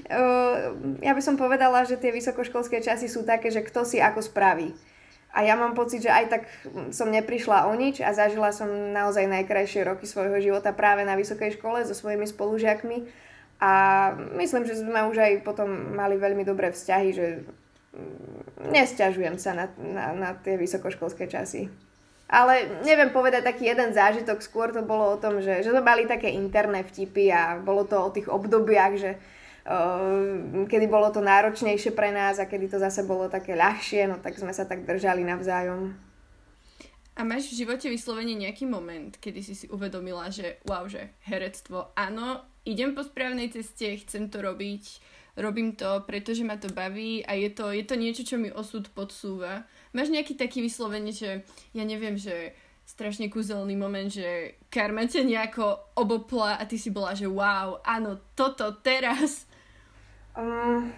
ja 1.09 1.13
by 1.17 1.23
som 1.25 1.41
povedala, 1.41 1.89
že 1.89 1.97
tie 1.97 2.13
vysokoškolské 2.13 2.85
časy 2.85 3.09
sú 3.09 3.25
také, 3.25 3.49
že 3.49 3.65
kto 3.65 3.85
si 3.85 3.97
ako 3.97 4.21
spraví. 4.21 4.77
A 5.39 5.47
ja 5.47 5.55
mám 5.55 5.79
pocit, 5.79 6.03
že 6.03 6.11
aj 6.11 6.25
tak 6.27 6.43
som 6.91 7.15
neprišla 7.15 7.71
o 7.71 7.73
nič 7.79 8.03
a 8.03 8.11
zažila 8.11 8.51
som 8.51 8.67
naozaj 8.91 9.31
najkrajšie 9.31 9.87
roky 9.87 10.03
svojho 10.03 10.35
života 10.43 10.75
práve 10.75 11.07
na 11.07 11.15
vysokej 11.15 11.55
škole 11.55 11.87
so 11.87 11.95
svojimi 11.95 12.27
spolužiakmi. 12.27 13.07
A 13.63 13.73
myslím, 14.35 14.67
že 14.67 14.83
sme 14.83 15.07
už 15.07 15.15
aj 15.15 15.33
potom 15.47 15.95
mali 15.95 16.19
veľmi 16.19 16.43
dobré 16.43 16.75
vzťahy, 16.75 17.09
že 17.15 17.47
nesťažujem 18.67 19.39
sa 19.39 19.55
na, 19.55 19.67
na, 19.79 20.05
na 20.19 20.31
tie 20.35 20.59
vysokoškolské 20.59 21.31
časy. 21.31 21.71
Ale 22.27 22.83
neviem 22.83 23.15
povedať 23.15 23.47
taký 23.47 23.71
jeden 23.71 23.95
zážitok, 23.95 24.43
skôr 24.43 24.75
to 24.75 24.83
bolo 24.83 25.15
o 25.15 25.21
tom, 25.23 25.39
že, 25.39 25.63
že 25.63 25.71
to 25.71 25.81
mali 25.81 26.05
také 26.05 26.35
interné 26.35 26.83
vtipy 26.83 27.31
a 27.31 27.63
bolo 27.63 27.87
to 27.87 27.95
o 27.95 28.11
tých 28.11 28.27
obdobiach, 28.27 28.99
že 28.99 29.17
kedy 30.65 30.87
bolo 30.89 31.13
to 31.13 31.21
náročnejšie 31.21 31.93
pre 31.93 32.09
nás 32.09 32.41
a 32.41 32.49
kedy 32.49 32.73
to 32.73 32.79
zase 32.81 33.05
bolo 33.05 33.29
také 33.29 33.53
ľahšie, 33.53 34.09
no 34.09 34.17
tak 34.17 34.41
sme 34.41 34.57
sa 34.57 34.65
tak 34.65 34.89
držali 34.89 35.21
navzájom. 35.29 35.93
A 37.19 37.27
máš 37.27 37.51
v 37.51 37.67
živote 37.67 37.91
vyslovene 37.91 38.39
nejaký 38.39 38.65
moment, 38.65 39.11
kedy 39.19 39.43
si 39.43 39.55
si 39.59 39.67
uvedomila, 39.67 40.31
že 40.31 40.63
wow, 40.65 40.87
že 40.87 41.11
herectvo, 41.27 41.91
áno, 41.99 42.47
idem 42.63 42.95
po 42.95 43.03
správnej 43.03 43.51
ceste, 43.51 43.99
chcem 44.07 44.31
to 44.31 44.39
robiť, 44.39 44.85
robím 45.35 45.75
to, 45.75 46.07
pretože 46.07 46.47
ma 46.47 46.55
to 46.57 46.71
baví 46.71 47.27
a 47.27 47.35
je 47.35 47.51
to, 47.51 47.75
je 47.75 47.83
to 47.83 47.99
niečo, 47.99 48.23
čo 48.23 48.39
mi 48.39 48.55
osud 48.55 48.87
podsúva. 48.95 49.67
Máš 49.91 50.15
nejaký 50.15 50.39
taký 50.39 50.63
vyslovene, 50.63 51.11
že 51.11 51.43
ja 51.75 51.83
neviem, 51.83 52.15
že 52.15 52.55
strašne 52.87 53.27
kúzelný 53.29 53.75
moment, 53.75 54.09
že 54.09 54.57
karma 54.71 55.05
ťa 55.05 55.27
nejako 55.27 55.99
obopla 55.99 56.57
a 56.57 56.63
ty 56.71 56.79
si 56.79 56.95
bola, 56.95 57.19
že 57.19 57.27
wow, 57.27 57.83
áno, 57.83 58.17
toto 58.39 58.79
teraz 58.79 59.48
Um, 60.39 60.95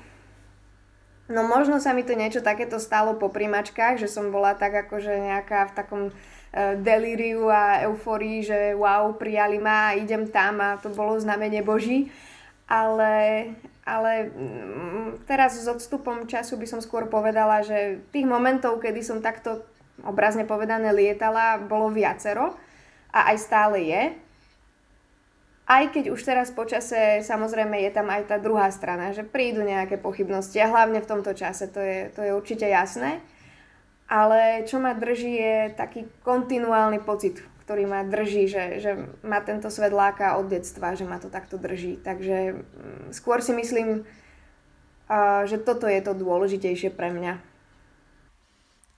no 1.32 1.40
možno 1.48 1.80
sa 1.80 1.96
mi 1.96 2.04
to 2.04 2.12
niečo 2.12 2.44
takéto 2.44 2.76
stalo 2.76 3.16
po 3.16 3.32
primačkách, 3.32 3.96
že 3.96 4.04
som 4.04 4.28
bola 4.28 4.52
tak 4.52 4.76
akože 4.84 5.16
nejaká 5.16 5.72
v 5.72 5.76
takom 5.80 6.02
uh, 6.12 6.76
delíriu 6.76 7.48
a 7.48 7.80
euforii, 7.88 8.44
že 8.44 8.76
wow, 8.76 9.16
prijali 9.16 9.56
ma 9.56 9.96
idem 9.96 10.28
tam 10.28 10.60
a 10.60 10.76
to 10.76 10.92
bolo 10.92 11.16
znamenie 11.16 11.64
Boží. 11.64 12.12
Ale, 12.70 13.50
ale 13.82 14.30
mm, 14.30 15.24
teraz 15.24 15.58
s 15.58 15.66
odstupom 15.66 16.28
času 16.28 16.54
by 16.60 16.68
som 16.68 16.78
skôr 16.84 17.08
povedala, 17.08 17.64
že 17.64 17.98
tých 18.14 18.28
momentov, 18.28 18.78
kedy 18.78 19.00
som 19.02 19.24
takto 19.24 19.64
obrazne 20.04 20.44
povedané 20.44 20.92
lietala, 20.92 21.58
bolo 21.58 21.88
viacero 21.90 22.54
a 23.10 23.32
aj 23.32 23.36
stále 23.40 23.88
je. 23.88 24.02
Aj 25.70 25.86
keď 25.86 26.10
už 26.10 26.26
teraz 26.26 26.50
počase 26.50 27.22
samozrejme 27.22 27.78
je 27.86 27.94
tam 27.94 28.10
aj 28.10 28.26
tá 28.26 28.42
druhá 28.42 28.66
strana, 28.74 29.14
že 29.14 29.22
prídu 29.22 29.62
nejaké 29.62 30.02
pochybnosti 30.02 30.58
a 30.58 30.66
hlavne 30.66 30.98
v 30.98 31.06
tomto 31.06 31.30
čase, 31.30 31.70
to 31.70 31.78
je, 31.78 32.10
to 32.10 32.26
je 32.26 32.34
určite 32.34 32.66
jasné. 32.66 33.22
Ale 34.10 34.66
čo 34.66 34.82
ma 34.82 34.98
drží 34.98 35.30
je 35.30 35.56
taký 35.78 36.10
kontinuálny 36.26 36.98
pocit, 37.06 37.38
ktorý 37.62 37.86
ma 37.86 38.02
drží, 38.02 38.50
že, 38.50 38.82
že 38.82 38.98
ma 39.22 39.38
tento 39.46 39.70
svet 39.70 39.94
láka 39.94 40.34
od 40.42 40.50
detstva, 40.50 40.98
že 40.98 41.06
ma 41.06 41.22
to 41.22 41.30
takto 41.30 41.54
drží. 41.54 42.02
Takže 42.02 42.58
mm, 42.58 43.14
skôr 43.14 43.38
si 43.38 43.54
myslím, 43.54 44.02
že 45.46 45.54
toto 45.62 45.86
je 45.86 46.02
to 46.02 46.18
dôležitejšie 46.18 46.90
pre 46.90 47.14
mňa. 47.14 47.38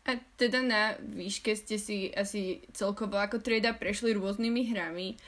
A 0.02 0.18
teda 0.34 0.64
na 0.64 0.82
výške 0.98 1.52
ste 1.52 1.76
si 1.76 2.08
asi 2.10 2.64
celkovo 2.74 3.20
ako 3.20 3.38
trieda 3.38 3.70
prešli 3.76 4.16
rôznymi 4.16 4.74
hrami 4.74 5.20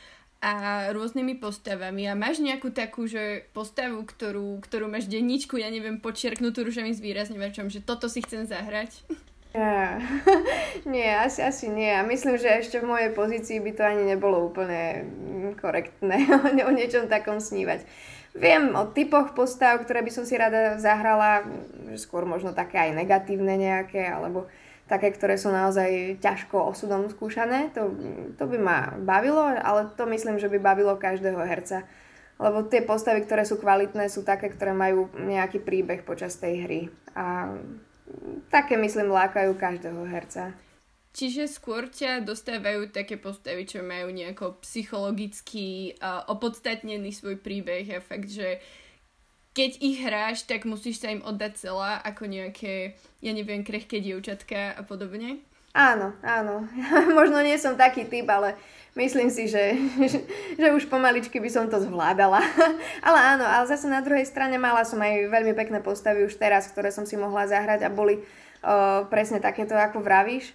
a 0.44 0.52
rôznymi 0.92 1.40
postavami 1.40 2.04
a 2.04 2.12
máš 2.12 2.44
nejakú 2.44 2.68
takú, 2.68 3.08
že 3.08 3.48
postavu, 3.56 4.04
ktorú, 4.04 4.60
ktorú 4.60 4.92
máš 4.92 5.08
denníčku, 5.08 5.56
ja 5.56 5.72
neviem, 5.72 5.96
počerknutú 5.96 6.68
rúžovým 6.68 6.92
zvýrazňovačom, 6.92 7.72
že 7.72 7.80
toto 7.80 8.12
si 8.12 8.20
chcem 8.20 8.44
zahrať? 8.44 8.92
Yeah. 9.56 10.04
nie, 10.92 11.08
asi, 11.08 11.40
asi 11.40 11.72
nie. 11.72 11.88
A 11.88 12.04
myslím, 12.04 12.36
že 12.36 12.60
ešte 12.60 12.84
v 12.84 12.90
mojej 12.92 13.10
pozícii 13.16 13.56
by 13.64 13.72
to 13.72 13.82
ani 13.88 14.04
nebolo 14.04 14.52
úplne 14.52 15.08
korektné 15.56 16.28
o 16.68 16.70
niečom 16.74 17.08
takom 17.08 17.40
snívať. 17.40 17.80
Viem 18.36 18.74
o 18.76 18.84
typoch 18.90 19.32
postav, 19.32 19.80
ktoré 19.80 20.04
by 20.04 20.10
som 20.10 20.26
si 20.26 20.34
rada 20.36 20.76
zahrala, 20.76 21.46
skôr 21.96 22.26
možno 22.28 22.50
také 22.50 22.82
aj 22.82 22.98
negatívne 22.98 23.54
nejaké, 23.56 24.10
alebo 24.10 24.50
také, 24.84 25.12
ktoré 25.12 25.40
sú 25.40 25.48
naozaj 25.48 26.20
ťažko 26.20 26.72
osudom 26.72 27.08
skúšané. 27.08 27.72
To, 27.72 27.88
to 28.36 28.44
by 28.44 28.58
ma 28.60 28.78
bavilo, 29.00 29.40
ale 29.40 29.88
to 29.96 30.04
myslím, 30.04 30.36
že 30.36 30.52
by 30.52 30.60
bavilo 30.60 30.94
každého 31.00 31.40
herca. 31.40 31.88
Lebo 32.36 32.66
tie 32.66 32.82
postavy, 32.82 33.22
ktoré 33.24 33.46
sú 33.46 33.56
kvalitné, 33.56 34.10
sú 34.10 34.26
také, 34.26 34.50
ktoré 34.50 34.74
majú 34.74 35.08
nejaký 35.14 35.62
príbeh 35.62 36.02
počas 36.02 36.36
tej 36.36 36.54
hry. 36.66 36.80
A 37.14 37.54
také 38.50 38.76
myslím 38.76 39.14
lákajú 39.14 39.54
každého 39.56 40.04
herca. 40.10 40.52
Čiže 41.14 41.46
skôr 41.46 41.86
ťa 41.86 42.26
dostávajú 42.26 42.90
také 42.90 43.14
postavy, 43.14 43.70
čo 43.70 43.86
majú 43.86 44.10
nejako 44.10 44.58
psychologicky 44.66 45.94
uh, 46.02 46.26
opodstatnený 46.26 47.14
svoj 47.14 47.38
príbeh 47.38 47.86
a 47.94 48.02
fakt, 48.02 48.34
že 48.34 48.58
keď 49.54 49.70
ich 49.78 50.02
hráš, 50.02 50.44
tak 50.50 50.66
musíš 50.66 50.98
sa 50.98 51.14
im 51.14 51.22
oddať 51.22 51.52
celá 51.62 52.02
ako 52.02 52.26
nejaké, 52.26 52.98
ja 53.22 53.30
neviem, 53.30 53.62
krehké 53.62 54.02
dievčatka 54.02 54.74
a 54.74 54.82
podobne? 54.82 55.40
Áno, 55.74 56.14
áno. 56.22 56.66
Možno 57.18 57.42
nie 57.42 57.54
som 57.58 57.78
taký 57.78 58.06
typ, 58.06 58.26
ale 58.30 58.58
myslím 58.98 59.30
si, 59.30 59.46
že, 59.46 59.78
že, 60.58 60.68
už 60.74 60.90
pomaličky 60.90 61.38
by 61.38 61.50
som 61.50 61.66
to 61.70 61.78
zvládala. 61.82 62.42
ale 63.06 63.18
áno, 63.34 63.46
ale 63.46 63.66
zase 63.70 63.86
na 63.86 64.02
druhej 64.02 64.26
strane 64.26 64.58
mala 64.58 64.82
som 64.82 64.98
aj 64.98 65.30
veľmi 65.30 65.54
pekné 65.54 65.78
postavy 65.82 66.26
už 66.26 66.34
teraz, 66.34 66.70
ktoré 66.70 66.90
som 66.90 67.06
si 67.06 67.14
mohla 67.14 67.46
zahrať 67.46 67.86
a 67.86 67.94
boli 67.94 68.22
uh, 68.22 69.06
presne 69.06 69.38
takéto, 69.38 69.74
ako 69.74 70.02
vravíš. 70.02 70.50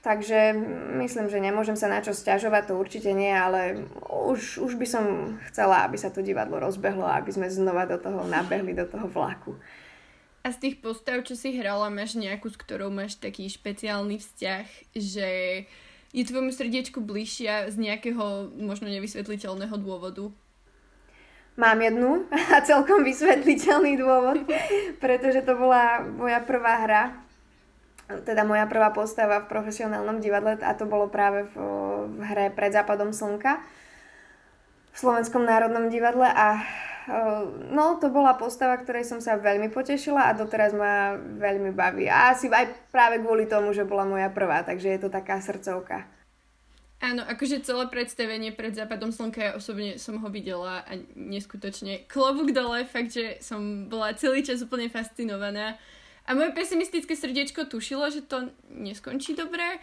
Takže 0.00 0.56
myslím, 0.96 1.28
že 1.28 1.44
nemôžem 1.44 1.76
sa 1.76 1.84
na 1.84 2.00
čo 2.00 2.16
stiažovať, 2.16 2.72
to 2.72 2.80
určite 2.80 3.12
nie, 3.12 3.28
ale 3.28 3.84
už, 4.08 4.64
už 4.64 4.80
by 4.80 4.86
som 4.88 5.04
chcela, 5.52 5.84
aby 5.84 6.00
sa 6.00 6.08
to 6.08 6.24
divadlo 6.24 6.56
rozbehlo 6.56 7.04
a 7.04 7.20
aby 7.20 7.28
sme 7.28 7.52
znova 7.52 7.84
do 7.84 8.00
toho 8.00 8.24
nabehli, 8.24 8.72
do 8.72 8.88
toho 8.88 9.04
vlaku. 9.04 9.60
A 10.40 10.56
z 10.56 10.56
tých 10.56 10.76
postav, 10.80 11.20
čo 11.20 11.36
si 11.36 11.52
hrala, 11.52 11.92
máš 11.92 12.16
nejakú, 12.16 12.48
s 12.48 12.56
ktorou 12.56 12.88
máš 12.88 13.20
taký 13.20 13.44
špeciálny 13.52 14.16
vzťah, 14.16 14.66
že 14.96 15.28
je 16.16 16.22
tvojmu 16.24 16.48
srdiečku 16.48 17.04
bližšia 17.04 17.68
z 17.68 17.76
nejakého 17.76 18.56
možno 18.56 18.88
nevysvetliteľného 18.88 19.76
dôvodu? 19.76 20.32
Mám 21.60 21.76
jednu 21.84 22.24
a 22.56 22.64
celkom 22.64 23.04
vysvetliteľný 23.04 24.00
dôvod, 24.00 24.48
pretože 24.96 25.44
to 25.44 25.60
bola 25.60 26.08
moja 26.08 26.40
prvá 26.40 26.88
hra, 26.88 27.02
teda 28.26 28.42
moja 28.42 28.66
prvá 28.66 28.90
postava 28.90 29.42
v 29.42 29.50
profesionálnom 29.50 30.18
divadle 30.18 30.58
a 30.60 30.72
to 30.74 30.84
bolo 30.84 31.06
práve 31.06 31.46
v, 31.50 31.54
v 32.16 32.20
hre 32.26 32.46
Pred 32.50 32.74
západom 32.74 33.14
slnka 33.14 33.62
v 34.90 34.96
Slovenskom 34.98 35.46
národnom 35.46 35.86
divadle 35.86 36.26
a 36.26 36.60
Ehm, 37.10 37.74
no, 37.74 37.98
to 37.98 38.12
bola 38.12 38.38
postava, 38.38 38.78
ktorej 38.78 39.02
som 39.02 39.18
sa 39.18 39.34
veľmi 39.34 39.72
potešila 39.74 40.30
a 40.30 40.36
doteraz 40.36 40.70
ma 40.76 41.18
veľmi 41.18 41.74
baví. 41.74 42.06
A 42.06 42.30
asi 42.30 42.46
aj 42.46 42.92
práve 42.94 43.18
kvôli 43.18 43.50
tomu, 43.50 43.74
že 43.74 43.88
bola 43.88 44.06
moja 44.06 44.28
prvá, 44.30 44.62
takže 44.62 44.94
je 44.94 45.00
to 45.00 45.08
taká 45.10 45.42
srdcovka. 45.42 46.06
Áno, 47.00 47.24
akože 47.24 47.64
celé 47.64 47.88
predstavenie 47.88 48.52
pred 48.52 48.76
západom 48.76 49.08
slnka, 49.08 49.40
ja 49.40 49.52
osobne 49.56 49.96
som 49.96 50.20
ho 50.20 50.28
videla 50.28 50.84
a 50.84 50.92
neskutočne 51.16 52.04
klobúk 52.04 52.52
dole, 52.52 52.84
fakt, 52.84 53.16
že 53.16 53.40
som 53.40 53.88
bola 53.88 54.12
celý 54.12 54.44
čas 54.44 54.60
úplne 54.60 54.92
fascinovaná. 54.92 55.80
A 56.26 56.36
moje 56.36 56.52
pesimistické 56.52 57.16
srdiečko 57.16 57.68
tušilo, 57.70 58.08
že 58.12 58.26
to 58.26 58.52
neskončí 58.68 59.32
dobre, 59.32 59.80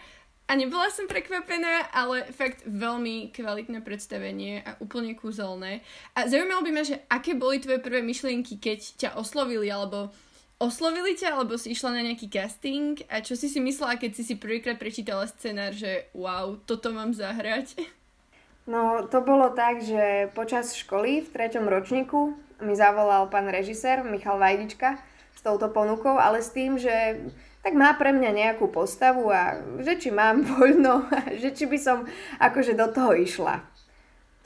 a 0.48 0.56
nebola 0.56 0.88
som 0.88 1.04
prekvapená, 1.04 1.92
ale 1.92 2.24
fakt 2.32 2.64
veľmi 2.64 3.36
kvalitné 3.36 3.84
predstavenie 3.84 4.64
a 4.64 4.80
úplne 4.80 5.12
kúzelné. 5.12 5.84
A 6.16 6.24
zaujímalo 6.24 6.64
by 6.64 6.70
ma, 6.72 6.82
že 6.88 7.04
aké 7.12 7.36
boli 7.36 7.60
tvoje 7.60 7.84
prvé 7.84 8.00
myšlienky, 8.00 8.56
keď 8.56 8.80
ťa 8.96 9.10
oslovili, 9.20 9.68
alebo 9.68 10.08
oslovili 10.56 11.20
ťa, 11.20 11.36
alebo 11.36 11.60
si 11.60 11.76
išla 11.76 12.00
na 12.00 12.02
nejaký 12.08 12.32
casting 12.32 12.96
a 13.12 13.20
čo 13.20 13.36
si 13.36 13.52
si 13.52 13.60
myslela, 13.60 14.00
keď 14.00 14.10
si 14.16 14.24
si 14.24 14.34
prvýkrát 14.40 14.80
prečítala 14.80 15.28
scenár, 15.28 15.76
že 15.76 16.08
wow, 16.16 16.56
toto 16.64 16.96
mám 16.96 17.12
zahrať? 17.12 17.76
No, 18.64 19.04
to 19.04 19.20
bolo 19.20 19.52
tak, 19.52 19.84
že 19.84 20.32
počas 20.32 20.72
školy 20.72 21.24
v 21.24 21.32
treťom 21.32 21.68
ročníku 21.68 22.36
mi 22.64 22.72
zavolal 22.72 23.28
pán 23.28 23.52
režisér 23.52 24.00
Michal 24.00 24.40
Vajdička 24.40 24.96
s 25.38 25.40
touto 25.46 25.70
ponukou, 25.70 26.18
ale 26.18 26.42
s 26.42 26.50
tým, 26.50 26.74
že 26.74 27.22
tak 27.62 27.78
má 27.78 27.94
pre 27.94 28.10
mňa 28.10 28.30
nejakú 28.34 28.66
postavu 28.74 29.30
a 29.30 29.62
že 29.78 29.94
či 30.02 30.10
mám 30.10 30.42
voľno, 30.58 31.06
že 31.38 31.54
či 31.54 31.70
by 31.70 31.78
som 31.78 32.02
akože 32.42 32.74
do 32.74 32.90
toho 32.90 33.14
išla. 33.14 33.62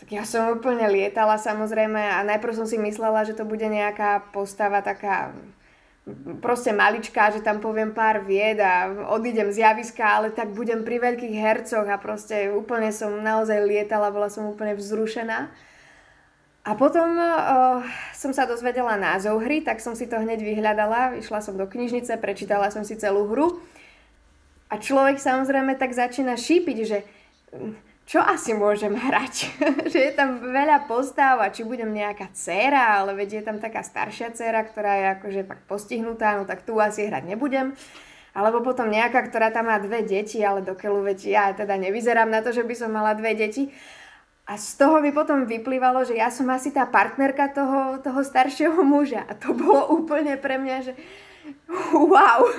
Tak 0.04 0.08
ja 0.10 0.26
som 0.26 0.52
úplne 0.52 0.84
lietala 0.90 1.38
samozrejme 1.38 1.96
a 1.96 2.26
najprv 2.26 2.52
som 2.58 2.66
si 2.66 2.76
myslela, 2.76 3.24
že 3.24 3.38
to 3.38 3.46
bude 3.46 3.62
nejaká 3.62 4.34
postava 4.34 4.82
taká 4.82 5.30
proste 6.42 6.74
maličká, 6.74 7.30
že 7.30 7.46
tam 7.46 7.62
poviem 7.62 7.94
pár 7.94 8.26
vied 8.26 8.58
a 8.58 8.90
odídem 9.14 9.54
z 9.54 9.62
javiska, 9.62 10.02
ale 10.02 10.34
tak 10.34 10.50
budem 10.50 10.82
pri 10.82 10.98
veľkých 10.98 11.38
hercoch 11.38 11.86
a 11.86 12.02
proste 12.02 12.50
úplne 12.50 12.90
som 12.90 13.22
naozaj 13.22 13.62
lietala, 13.62 14.10
bola 14.10 14.26
som 14.26 14.50
úplne 14.50 14.74
vzrušená. 14.74 15.46
A 16.62 16.78
potom 16.78 17.18
uh, 17.18 17.82
som 18.14 18.30
sa 18.30 18.46
dozvedela 18.46 18.94
názov 18.94 19.42
hry, 19.42 19.66
tak 19.66 19.82
som 19.82 19.98
si 19.98 20.06
to 20.06 20.14
hneď 20.14 20.38
vyhľadala, 20.38 21.18
išla 21.18 21.42
som 21.42 21.58
do 21.58 21.66
knižnice, 21.66 22.14
prečítala 22.22 22.70
som 22.70 22.86
si 22.86 22.94
celú 22.94 23.26
hru 23.26 23.58
a 24.70 24.78
človek 24.78 25.18
samozrejme 25.18 25.74
tak 25.74 25.90
začína 25.90 26.38
šípiť, 26.38 26.78
že 26.86 26.98
hm, 27.50 27.74
čo 28.06 28.22
asi 28.22 28.54
môžem 28.54 28.94
hrať? 28.94 29.34
že 29.92 29.98
je 30.06 30.12
tam 30.14 30.38
veľa 30.38 30.86
postav 30.86 31.42
a 31.42 31.50
či 31.50 31.66
budem 31.66 31.90
nejaká 31.90 32.30
dcéra, 32.30 33.02
ale 33.02 33.18
veď 33.18 33.40
je 33.40 33.42
tam 33.42 33.58
taká 33.58 33.82
staršia 33.82 34.30
dcéra, 34.30 34.62
ktorá 34.62 34.92
je 35.02 35.06
akože 35.18 35.42
tak 35.50 35.60
postihnutá, 35.66 36.38
no 36.38 36.46
tak 36.46 36.62
tu 36.62 36.78
asi 36.78 37.10
hrať 37.10 37.26
nebudem. 37.26 37.74
Alebo 38.32 38.64
potom 38.64 38.88
nejaká, 38.88 39.28
ktorá 39.28 39.52
tam 39.52 39.68
má 39.68 39.76
dve 39.76 40.06
deti, 40.06 40.40
ale 40.40 40.64
dokeľu 40.64 41.04
veď 41.10 41.18
ja 41.26 41.44
teda 41.52 41.76
nevyzerám 41.76 42.32
na 42.32 42.40
to, 42.40 42.54
že 42.54 42.64
by 42.64 42.74
som 42.78 42.88
mala 42.88 43.12
dve 43.12 43.36
deti. 43.36 43.68
A 44.42 44.58
z 44.58 44.74
toho 44.74 44.98
by 44.98 45.14
potom 45.14 45.46
vyplývalo, 45.46 46.02
že 46.02 46.18
ja 46.18 46.26
som 46.26 46.50
asi 46.50 46.74
tá 46.74 46.82
partnerka 46.82 47.54
toho, 47.54 48.02
toho 48.02 48.20
staršieho 48.26 48.82
muža. 48.82 49.22
A 49.30 49.38
to 49.38 49.54
bolo 49.54 49.86
úplne 50.02 50.34
pre 50.34 50.58
mňa, 50.58 50.76
že 50.82 50.92
wow. 51.94 52.42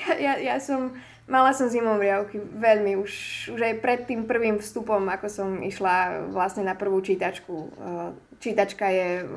Ja, 0.00 0.16
ja, 0.16 0.34
ja 0.40 0.56
som, 0.58 0.96
mala 1.30 1.54
som 1.54 1.70
riavky 1.70 2.40
veľmi, 2.40 2.98
už, 2.98 3.12
už 3.54 3.60
aj 3.62 3.74
pred 3.78 4.00
tým 4.08 4.26
prvým 4.26 4.58
vstupom, 4.58 5.06
ako 5.06 5.26
som 5.30 5.48
išla 5.62 6.26
vlastne 6.34 6.66
na 6.66 6.74
prvú 6.74 6.98
čítačku. 6.98 7.54
Eh, 7.54 8.08
čítačka 8.42 8.90
je 8.90 9.22
eh, 9.22 9.28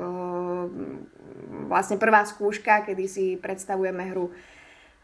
vlastne 1.70 2.00
prvá 2.00 2.26
skúška, 2.26 2.82
kedy 2.90 3.04
si 3.06 3.24
predstavujeme 3.38 4.10
hru 4.10 4.34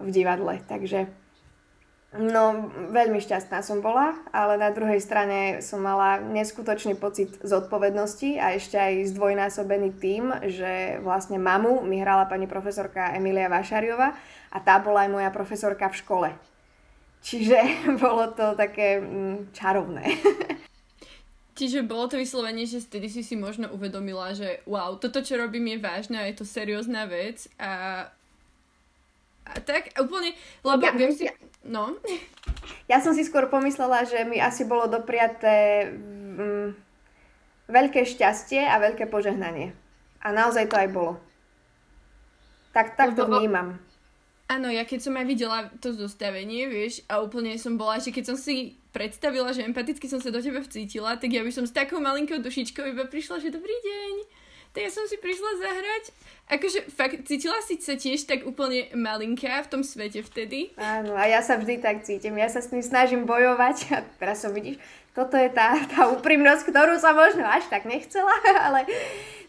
v 0.03 0.09
divadle. 0.11 0.59
Takže 0.67 1.07
No, 2.11 2.75
veľmi 2.91 3.23
šťastná 3.23 3.63
som 3.63 3.79
bola, 3.79 4.19
ale 4.35 4.59
na 4.59 4.75
druhej 4.75 4.99
strane 4.99 5.63
som 5.63 5.79
mala 5.79 6.19
neskutočný 6.19 6.99
pocit 6.99 7.39
zodpovednosti 7.39 8.35
a 8.35 8.59
ešte 8.59 8.75
aj 8.75 9.15
zdvojnásobený 9.15 9.95
tým, 9.95 10.35
že 10.51 10.99
vlastne 11.07 11.39
mamu 11.39 11.87
mi 11.87 12.03
hrala 12.03 12.27
pani 12.27 12.51
profesorka 12.51 13.15
Emilia 13.15 13.47
Vašariova 13.47 14.19
a 14.51 14.59
tá 14.59 14.83
bola 14.83 15.07
aj 15.07 15.11
moja 15.15 15.31
profesorka 15.31 15.87
v 15.87 15.99
škole. 16.03 16.29
Čiže 17.23 17.59
bolo 18.03 18.27
to 18.35 18.59
také 18.59 18.99
mm, 18.99 19.55
čarovné. 19.55 20.11
Čiže 21.61 21.87
bolo 21.87 22.11
to 22.11 22.19
vyslovene, 22.19 22.67
že 22.67 22.83
vtedy 22.83 23.07
si 23.07 23.23
si 23.23 23.39
možno 23.39 23.71
uvedomila, 23.71 24.35
že 24.35 24.65
wow, 24.67 24.99
toto, 24.99 25.23
čo 25.23 25.39
robím, 25.39 25.77
je 25.77 25.79
vážne 25.79 26.17
a 26.19 26.27
je 26.27 26.41
to 26.41 26.49
seriózna 26.49 27.07
vec 27.07 27.47
a, 27.55 28.09
tak 29.65 29.95
úplne, 29.99 30.35
lebo 30.63 30.83
ja, 30.83 30.93
viem 30.95 31.13
si... 31.13 31.27
No. 31.67 31.97
Ja 32.89 33.05
som 33.05 33.13
si 33.13 33.27
skôr 33.27 33.53
pomyslela, 33.53 34.09
že 34.09 34.25
mi 34.25 34.41
asi 34.41 34.65
bolo 34.65 34.89
dopriaté 34.89 35.91
mm, 35.93 36.69
veľké 37.69 38.03
šťastie 38.09 38.65
a 38.65 38.81
veľké 38.81 39.07
požehnanie. 39.07 39.77
A 40.21 40.33
naozaj 40.33 40.69
to 40.69 40.77
aj 40.77 40.89
bolo. 40.91 41.13
Tak, 42.71 42.95
tak 42.95 43.19
to 43.19 43.27
vnímam. 43.27 43.79
Áno, 44.51 44.67
ja 44.67 44.83
keď 44.83 44.99
som 45.07 45.15
aj 45.15 45.27
videla 45.31 45.71
to 45.79 45.95
zostavenie, 45.95 46.67
vieš, 46.67 47.07
a 47.07 47.23
úplne 47.23 47.55
som 47.55 47.79
bola, 47.79 48.03
že 48.03 48.11
keď 48.11 48.35
som 48.35 48.37
si 48.39 48.75
predstavila, 48.91 49.55
že 49.55 49.63
empaticky 49.63 50.11
som 50.11 50.19
sa 50.19 50.35
do 50.35 50.43
teba 50.43 50.59
vcítila, 50.59 51.15
tak 51.15 51.31
ja 51.31 51.47
by 51.47 51.55
som 51.55 51.63
s 51.63 51.71
takou 51.71 52.03
malinkou 52.03 52.43
dušičkou 52.43 52.83
iba 52.91 53.07
prišla, 53.07 53.39
že 53.39 53.55
dobrý 53.55 53.71
deň, 53.71 54.15
tak 54.71 54.87
ja 54.87 54.91
som 54.91 55.05
si 55.11 55.19
prišla 55.19 55.51
zahrať. 55.59 56.05
Akože 56.51 56.79
fakt, 56.91 57.27
cítila 57.27 57.59
si 57.63 57.79
sa 57.79 57.95
tiež 57.95 58.27
tak 58.27 58.47
úplne 58.47 58.91
malinká 58.95 59.67
v 59.67 59.71
tom 59.71 59.83
svete 59.83 60.23
vtedy? 60.23 60.75
Áno, 60.79 61.15
a 61.15 61.27
ja 61.27 61.43
sa 61.43 61.59
vždy 61.59 61.83
tak 61.83 62.03
cítim. 62.07 62.39
Ja 62.39 62.47
sa 62.51 62.63
s 62.63 62.71
tým 62.71 62.83
snažím 62.83 63.27
bojovať 63.27 63.77
a 63.95 63.97
teraz 64.19 64.43
som 64.43 64.55
vidíš, 64.55 64.79
toto 65.11 65.35
je 65.35 65.51
tá, 65.51 65.75
tá 65.91 66.07
úprimnosť, 66.11 66.71
ktorú 66.71 66.99
som 67.03 67.19
možno 67.19 67.43
až 67.47 67.67
tak 67.67 67.87
nechcela, 67.87 68.31
ale 68.71 68.87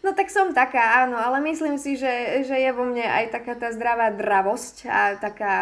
No 0.02 0.10
tak 0.18 0.34
som 0.34 0.50
taká, 0.50 1.06
áno, 1.06 1.14
ale 1.14 1.38
myslím 1.46 1.78
si, 1.78 1.94
že, 1.94 2.42
že 2.42 2.58
je 2.58 2.70
vo 2.74 2.82
mne 2.82 3.06
aj 3.06 3.38
taká 3.38 3.54
tá 3.54 3.70
zdravá 3.70 4.10
dravosť 4.10 4.76
a 4.90 5.14
taká... 5.14 5.54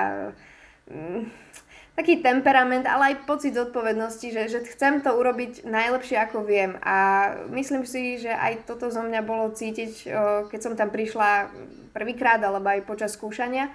Mm, 0.88 1.29
taký 2.00 2.25
temperament, 2.25 2.88
ale 2.88 3.12
aj 3.12 3.28
pocit 3.28 3.52
zodpovednosti, 3.52 4.33
že, 4.33 4.49
že 4.49 4.59
chcem 4.73 5.04
to 5.04 5.12
urobiť 5.12 5.69
najlepšie 5.69 6.16
ako 6.16 6.49
viem. 6.49 6.80
A 6.80 7.28
myslím 7.52 7.85
si, 7.85 8.16
že 8.16 8.33
aj 8.33 8.64
toto 8.64 8.88
zo 8.88 9.04
mňa 9.04 9.21
bolo 9.21 9.52
cítiť, 9.52 10.09
keď 10.49 10.61
som 10.64 10.73
tam 10.80 10.88
prišla 10.88 11.52
prvýkrát 11.92 12.40
alebo 12.40 12.73
aj 12.73 12.88
počas 12.88 13.12
skúšania. 13.12 13.69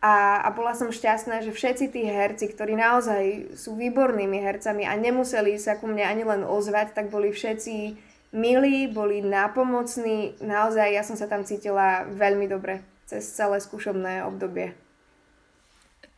A, 0.00 0.40
a 0.40 0.48
bola 0.56 0.72
som 0.72 0.88
šťastná, 0.88 1.44
že 1.44 1.52
všetci 1.52 1.92
tí 1.92 2.08
herci, 2.08 2.48
ktorí 2.48 2.72
naozaj 2.72 3.52
sú 3.52 3.76
výbornými 3.76 4.40
hercami 4.40 4.88
a 4.88 4.96
nemuseli 4.96 5.60
sa 5.60 5.76
ku 5.76 5.84
mne 5.84 6.08
ani 6.08 6.24
len 6.24 6.40
ozvať, 6.40 6.96
tak 6.96 7.12
boli 7.12 7.28
všetci 7.28 8.00
milí, 8.32 8.88
boli 8.88 9.20
nápomocní, 9.20 10.40
naozaj 10.40 10.88
ja 10.96 11.04
som 11.04 11.20
sa 11.20 11.28
tam 11.28 11.44
cítila 11.44 12.08
veľmi 12.08 12.48
dobre 12.48 12.80
cez 13.04 13.28
celé 13.28 13.60
skúšobné 13.60 14.24
obdobie. 14.24 14.72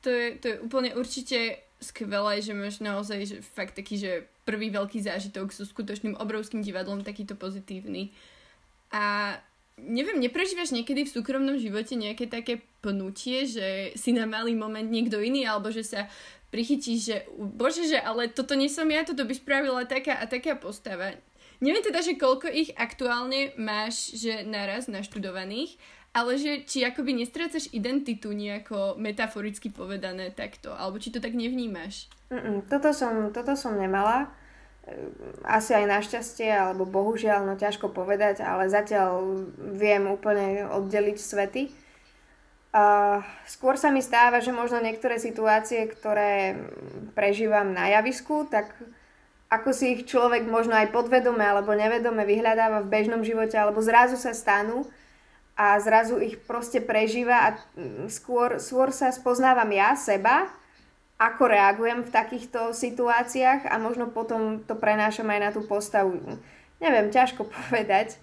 To 0.03 0.11
je, 0.11 0.27
to 0.39 0.47
je 0.51 0.57
úplne 0.63 0.91
určite 0.99 1.63
skvelé, 1.83 2.43
že 2.43 2.55
máš 2.55 2.79
naozaj 2.79 3.21
že 3.27 3.37
fakt 3.43 3.75
taký, 3.75 3.99
že 3.99 4.13
prvý 4.47 4.71
veľký 4.71 5.03
zážitok 5.03 5.51
so 5.51 5.67
skutočným 5.67 6.19
obrovským 6.19 6.63
divadlom, 6.63 7.07
takýto 7.07 7.35
pozitívny. 7.35 8.15
A 8.95 9.37
neviem, 9.79 10.19
neprežívaš 10.23 10.75
niekedy 10.75 11.07
v 11.07 11.15
súkromnom 11.15 11.59
živote 11.59 11.99
nejaké 11.99 12.31
také 12.31 12.63
pnutie, 12.83 13.47
že 13.47 13.95
si 13.99 14.15
na 14.15 14.27
malý 14.27 14.55
moment 14.55 14.87
niekto 14.87 15.23
iný, 15.23 15.47
alebo 15.47 15.71
že 15.71 15.87
sa 15.87 16.11
prichytíš, 16.53 17.01
že 17.01 17.17
bože, 17.39 17.89
že 17.89 17.99
ale 17.99 18.29
toto 18.29 18.53
nie 18.53 18.69
som 18.69 18.87
ja, 18.91 19.07
toto 19.07 19.25
by 19.25 19.33
spravila 19.33 19.89
taká 19.89 20.21
a 20.21 20.29
taká 20.29 20.55
postava. 20.55 21.17
Neviem 21.63 21.81
teda, 21.81 22.03
že 22.03 22.19
koľko 22.19 22.51
ich 22.51 22.75
aktuálne 22.75 23.55
máš, 23.55 24.19
že 24.19 24.43
naraz 24.43 24.91
naštudovaných, 24.91 25.79
ale 26.13 26.37
že 26.37 26.69
či 26.69 26.85
akoby 26.85 27.17
nestrácaš 27.17 27.73
identitu 27.73 28.37
nejako 28.37 29.01
metaforicky 29.01 29.73
povedané 29.73 30.29
takto, 30.29 30.77
alebo 30.77 31.01
či 31.01 31.09
to 31.09 31.25
tak 31.25 31.33
nevnímaš? 31.33 32.13
Mm-mm, 32.29 32.69
toto, 32.69 32.93
som, 32.93 33.33
toto 33.33 33.57
som 33.57 33.81
nemala. 33.81 34.29
Asi 35.47 35.73
aj 35.73 35.89
našťastie, 35.89 36.53
alebo 36.53 36.85
bohužiaľ, 36.85 37.49
no 37.49 37.55
ťažko 37.57 37.95
povedať, 37.95 38.45
ale 38.45 38.69
zatiaľ 38.69 39.47
viem 39.73 40.05
úplne 40.11 40.69
oddeliť 40.69 41.17
svety. 41.17 41.63
Uh, 42.73 43.21
skôr 43.45 43.77
sa 43.77 43.93
mi 43.93 44.01
stáva, 44.01 44.41
že 44.41 44.49
možno 44.49 44.81
niektoré 44.81 45.21
situácie, 45.21 45.85
ktoré 45.93 46.57
prežívam 47.13 47.69
na 47.73 47.93
javisku, 47.93 48.49
tak 48.49 48.73
ako 49.53 49.77
si 49.77 49.93
ich 49.93 50.09
človek 50.09 50.49
možno 50.49 50.73
aj 50.73 50.89
podvedome 50.89 51.45
alebo 51.45 51.77
nevedome 51.77 52.25
vyhľadáva 52.25 52.81
v 52.81 52.89
bežnom 52.89 53.21
živote, 53.21 53.61
alebo 53.61 53.85
zrazu 53.85 54.17
sa 54.17 54.33
stanú 54.33 54.89
a 55.63 55.79
zrazu 55.79 56.19
ich 56.19 56.43
proste 56.43 56.83
prežíva 56.83 57.39
a 57.39 57.49
mm, 57.79 58.11
skôr, 58.11 58.59
skôr 58.59 58.91
sa 58.91 59.15
spoznávam 59.15 59.71
ja, 59.71 59.95
seba, 59.95 60.51
ako 61.23 61.47
reagujem 61.47 62.03
v 62.03 62.11
takýchto 62.11 62.75
situáciách 62.75 63.71
a 63.71 63.79
možno 63.79 64.11
potom 64.11 64.59
to 64.67 64.75
prenášam 64.75 65.31
aj 65.31 65.39
na 65.39 65.51
tú 65.55 65.63
postavu. 65.63 66.19
Neviem, 66.83 67.15
ťažko 67.15 67.47
povedať. 67.55 68.19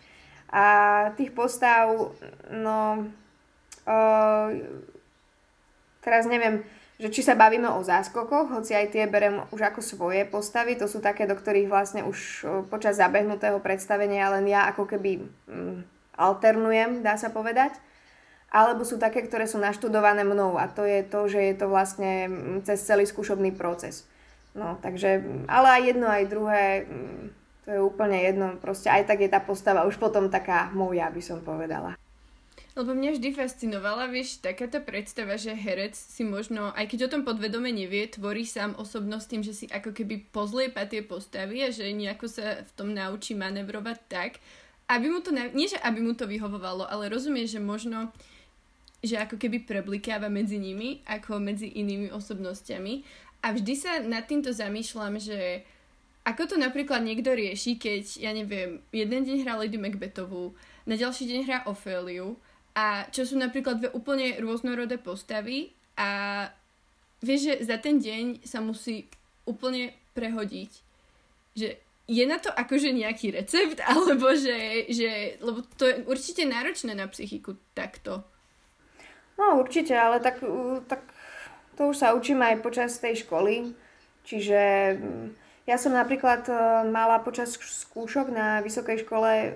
A 0.52 0.64
tých 1.16 1.32
postav, 1.32 2.12
no... 2.52 3.08
O, 3.90 3.98
teraz 6.04 6.28
neviem, 6.28 6.62
že 7.00 7.10
či 7.10 7.24
sa 7.24 7.40
bavíme 7.40 7.72
o 7.72 7.80
záskokoch, 7.80 8.52
hoci 8.52 8.76
aj 8.76 8.92
tie 8.92 9.08
berem 9.08 9.48
už 9.56 9.64
ako 9.64 9.80
svoje 9.80 10.28
postavy, 10.28 10.76
to 10.76 10.86
sú 10.86 11.00
také, 11.00 11.24
do 11.24 11.34
ktorých 11.34 11.72
vlastne 11.72 12.04
už 12.04 12.44
počas 12.68 13.00
zabehnutého 13.00 13.58
predstavenia 13.64 14.30
len 14.36 14.46
ja 14.52 14.68
ako 14.70 14.84
keby 14.86 15.24
mm, 15.48 15.99
alternujem, 16.20 17.00
dá 17.00 17.16
sa 17.16 17.32
povedať. 17.32 17.80
Alebo 18.52 18.84
sú 18.84 19.00
také, 19.00 19.24
ktoré 19.24 19.46
sú 19.46 19.62
naštudované 19.62 20.26
mnou 20.26 20.58
a 20.58 20.68
to 20.68 20.84
je 20.84 21.06
to, 21.06 21.30
že 21.30 21.40
je 21.40 21.56
to 21.56 21.70
vlastne 21.70 22.12
mm, 22.28 22.58
cez 22.66 22.82
celý 22.82 23.06
skúšobný 23.06 23.54
proces. 23.54 24.04
No, 24.58 24.76
takže, 24.82 25.22
ale 25.46 25.68
aj 25.70 25.82
jedno, 25.94 26.08
aj 26.10 26.24
druhé, 26.26 26.64
mm, 26.90 27.24
to 27.64 27.68
je 27.70 27.80
úplne 27.80 28.18
jedno, 28.18 28.58
proste 28.58 28.90
aj 28.90 29.06
tak 29.06 29.22
je 29.22 29.30
tá 29.30 29.38
postava 29.38 29.86
už 29.86 30.02
potom 30.02 30.34
taká 30.34 30.74
moja, 30.74 31.06
by 31.14 31.22
som 31.22 31.46
povedala. 31.46 31.94
Lebo 32.80 32.96
mňa 32.96 33.18
vždy 33.18 33.36
fascinovala, 33.36 34.08
vieš, 34.08 34.40
takáto 34.40 34.80
predstava, 34.80 35.36
že 35.36 35.52
herec 35.52 36.00
si 36.00 36.24
možno, 36.24 36.72
aj 36.80 36.88
keď 36.88 37.00
o 37.06 37.12
tom 37.12 37.22
podvedome 37.28 37.76
nevie, 37.76 38.08
tvorí 38.08 38.48
sám 38.48 38.78
osobnosť 38.80 39.26
tým, 39.28 39.42
že 39.44 39.54
si 39.54 39.66
ako 39.68 39.92
keby 39.92 40.32
pozliepa 40.32 40.88
tie 40.88 41.04
postavy 41.04 41.66
a 41.66 41.76
že 41.76 41.92
nejako 41.92 42.32
sa 42.32 42.64
v 42.64 42.72
tom 42.80 42.96
naučí 42.96 43.36
manevrovať 43.36 43.98
tak, 44.08 44.32
aby 44.90 45.06
mu 45.08 45.22
to, 45.22 45.30
nie 45.32 45.70
že 45.70 45.78
aby 45.80 46.02
mu 46.02 46.18
to 46.18 46.26
vyhovovalo, 46.26 46.90
ale 46.90 47.14
rozumie, 47.14 47.46
že 47.46 47.62
možno 47.62 48.10
že 49.00 49.16
ako 49.16 49.40
keby 49.40 49.64
preblikáva 49.64 50.28
medzi 50.28 50.60
nimi, 50.60 51.00
ako 51.08 51.40
medzi 51.40 51.72
inými 51.72 52.12
osobnostiami. 52.12 53.00
A 53.40 53.56
vždy 53.56 53.74
sa 53.80 54.04
nad 54.04 54.28
týmto 54.28 54.52
zamýšľam, 54.52 55.16
že 55.16 55.64
ako 56.28 56.52
to 56.52 56.56
napríklad 56.60 57.00
niekto 57.00 57.32
rieši, 57.32 57.80
keď, 57.80 58.20
ja 58.20 58.36
neviem, 58.36 58.84
jeden 58.92 59.24
deň 59.24 59.48
hrá 59.48 59.56
Lady 59.56 59.80
Macbethovú, 59.80 60.52
na 60.84 61.00
ďalší 61.00 61.32
deň 61.32 61.40
hrá 61.48 61.60
Oféliu 61.72 62.36
a 62.76 63.08
čo 63.08 63.24
sú 63.24 63.40
napríklad 63.40 63.80
dve 63.80 63.90
úplne 63.96 64.36
rôznorodé 64.44 65.00
postavy 65.00 65.72
a 65.96 66.46
vieš, 67.24 67.48
že 67.48 67.72
za 67.72 67.78
ten 67.80 68.04
deň 68.04 68.44
sa 68.44 68.60
musí 68.60 69.08
úplne 69.48 69.96
prehodiť. 70.12 70.72
Že 71.56 71.68
je 72.10 72.26
na 72.26 72.42
to 72.42 72.50
akože 72.50 72.90
nejaký 72.90 73.38
recept, 73.38 73.78
alebo 73.92 74.34
že, 74.34 74.90
že 74.90 75.38
lebo 75.40 75.62
to 75.78 75.86
je 75.86 75.96
určite 76.10 76.44
náročné 76.50 76.98
na 76.98 77.06
psychiku 77.06 77.54
takto. 77.78 78.26
No 79.38 79.62
určite, 79.62 79.96
ale 79.96 80.20
tak, 80.20 80.44
tak 80.90 81.06
to 81.80 81.94
už 81.94 81.96
sa 81.96 82.12
učím 82.18 82.44
aj 82.44 82.60
počas 82.60 83.00
tej 83.00 83.24
školy. 83.24 83.72
Čiže 84.28 84.62
mm, 85.00 85.26
ja 85.64 85.80
som 85.80 85.96
napríklad 85.96 86.44
e, 86.52 86.54
mala 86.92 87.24
počas 87.24 87.56
skúšok 87.56 88.36
na 88.36 88.60
vysokej 88.60 89.08
škole 89.08 89.32
e, 89.32 89.50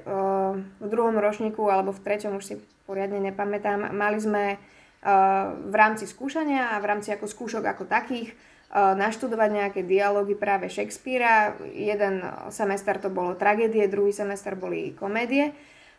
v 0.56 0.88
druhom 0.88 1.20
ročníku 1.20 1.68
alebo 1.68 1.92
v 1.92 2.00
treťom, 2.00 2.39
už 2.39 2.46
si 2.48 2.56
poriadne 2.88 3.20
nepamätám. 3.20 3.92
Mali 3.96 4.20
sme 4.20 4.44
uh, 4.56 5.56
v 5.56 5.76
rámci 5.76 6.04
skúšania 6.04 6.76
a 6.76 6.84
v 6.84 6.88
rámci 6.92 7.16
ako 7.16 7.32
skúšok 7.32 7.63
ako 7.63 7.84
takých 7.88 8.36
naštudovať 8.73 9.49
nejaké 9.53 9.81
dialógy 9.86 10.33
práve 10.33 10.65
Shakespearea. 10.65 11.53
Jeden 11.69 12.25
semester 12.49 12.97
to 12.97 13.13
bolo 13.13 13.38
tragédie, 13.38 13.86
druhý 13.86 14.09
semester 14.09 14.57
boli 14.57 14.97
komédie. 14.97 15.53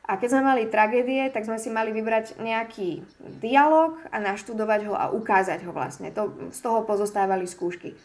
A 0.04 0.20
keď 0.20 0.36
sme 0.36 0.42
mali 0.44 0.68
tragédie, 0.68 1.32
tak 1.32 1.48
sme 1.48 1.56
si 1.56 1.72
mali 1.72 1.88
vybrať 1.88 2.36
nejaký 2.36 3.00
dialog 3.40 3.96
a 4.12 4.20
naštudovať 4.20 4.80
ho 4.90 4.92
a 4.92 5.08
ukázať 5.08 5.64
ho 5.64 5.72
vlastne. 5.72 6.12
To, 6.12 6.52
z 6.52 6.60
toho 6.60 6.84
pozostávali 6.84 7.48
skúšky. 7.48 7.96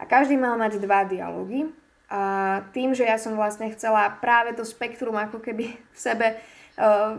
A 0.00 0.08
každý 0.08 0.40
mal 0.40 0.56
mať 0.56 0.80
dva 0.80 1.04
dialógy. 1.04 1.68
A 2.08 2.20
tým, 2.72 2.96
že 2.96 3.04
ja 3.04 3.20
som 3.20 3.36
vlastne 3.36 3.68
chcela 3.68 4.08
práve 4.22 4.56
to 4.56 4.64
spektrum 4.64 5.16
ako 5.16 5.44
keby 5.44 5.76
v 5.76 5.98
sebe 5.98 6.40
uh, 6.80 7.12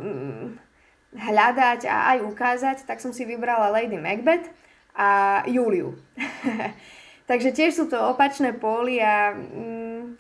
hľadať 1.13 1.85
a 1.85 2.17
aj 2.17 2.17
ukázať, 2.25 2.77
tak 2.89 3.01
som 3.05 3.13
si 3.13 3.25
vybrala 3.29 3.69
Lady 3.69 4.01
Macbeth 4.01 4.49
a 4.93 5.41
Juliu. 5.49 5.97
Takže 7.29 7.55
tiež 7.55 7.71
sú 7.73 7.85
to 7.89 7.97
opačné 7.97 8.53
póly 8.53 8.99
a 8.99 9.33
mm, 9.33 10.19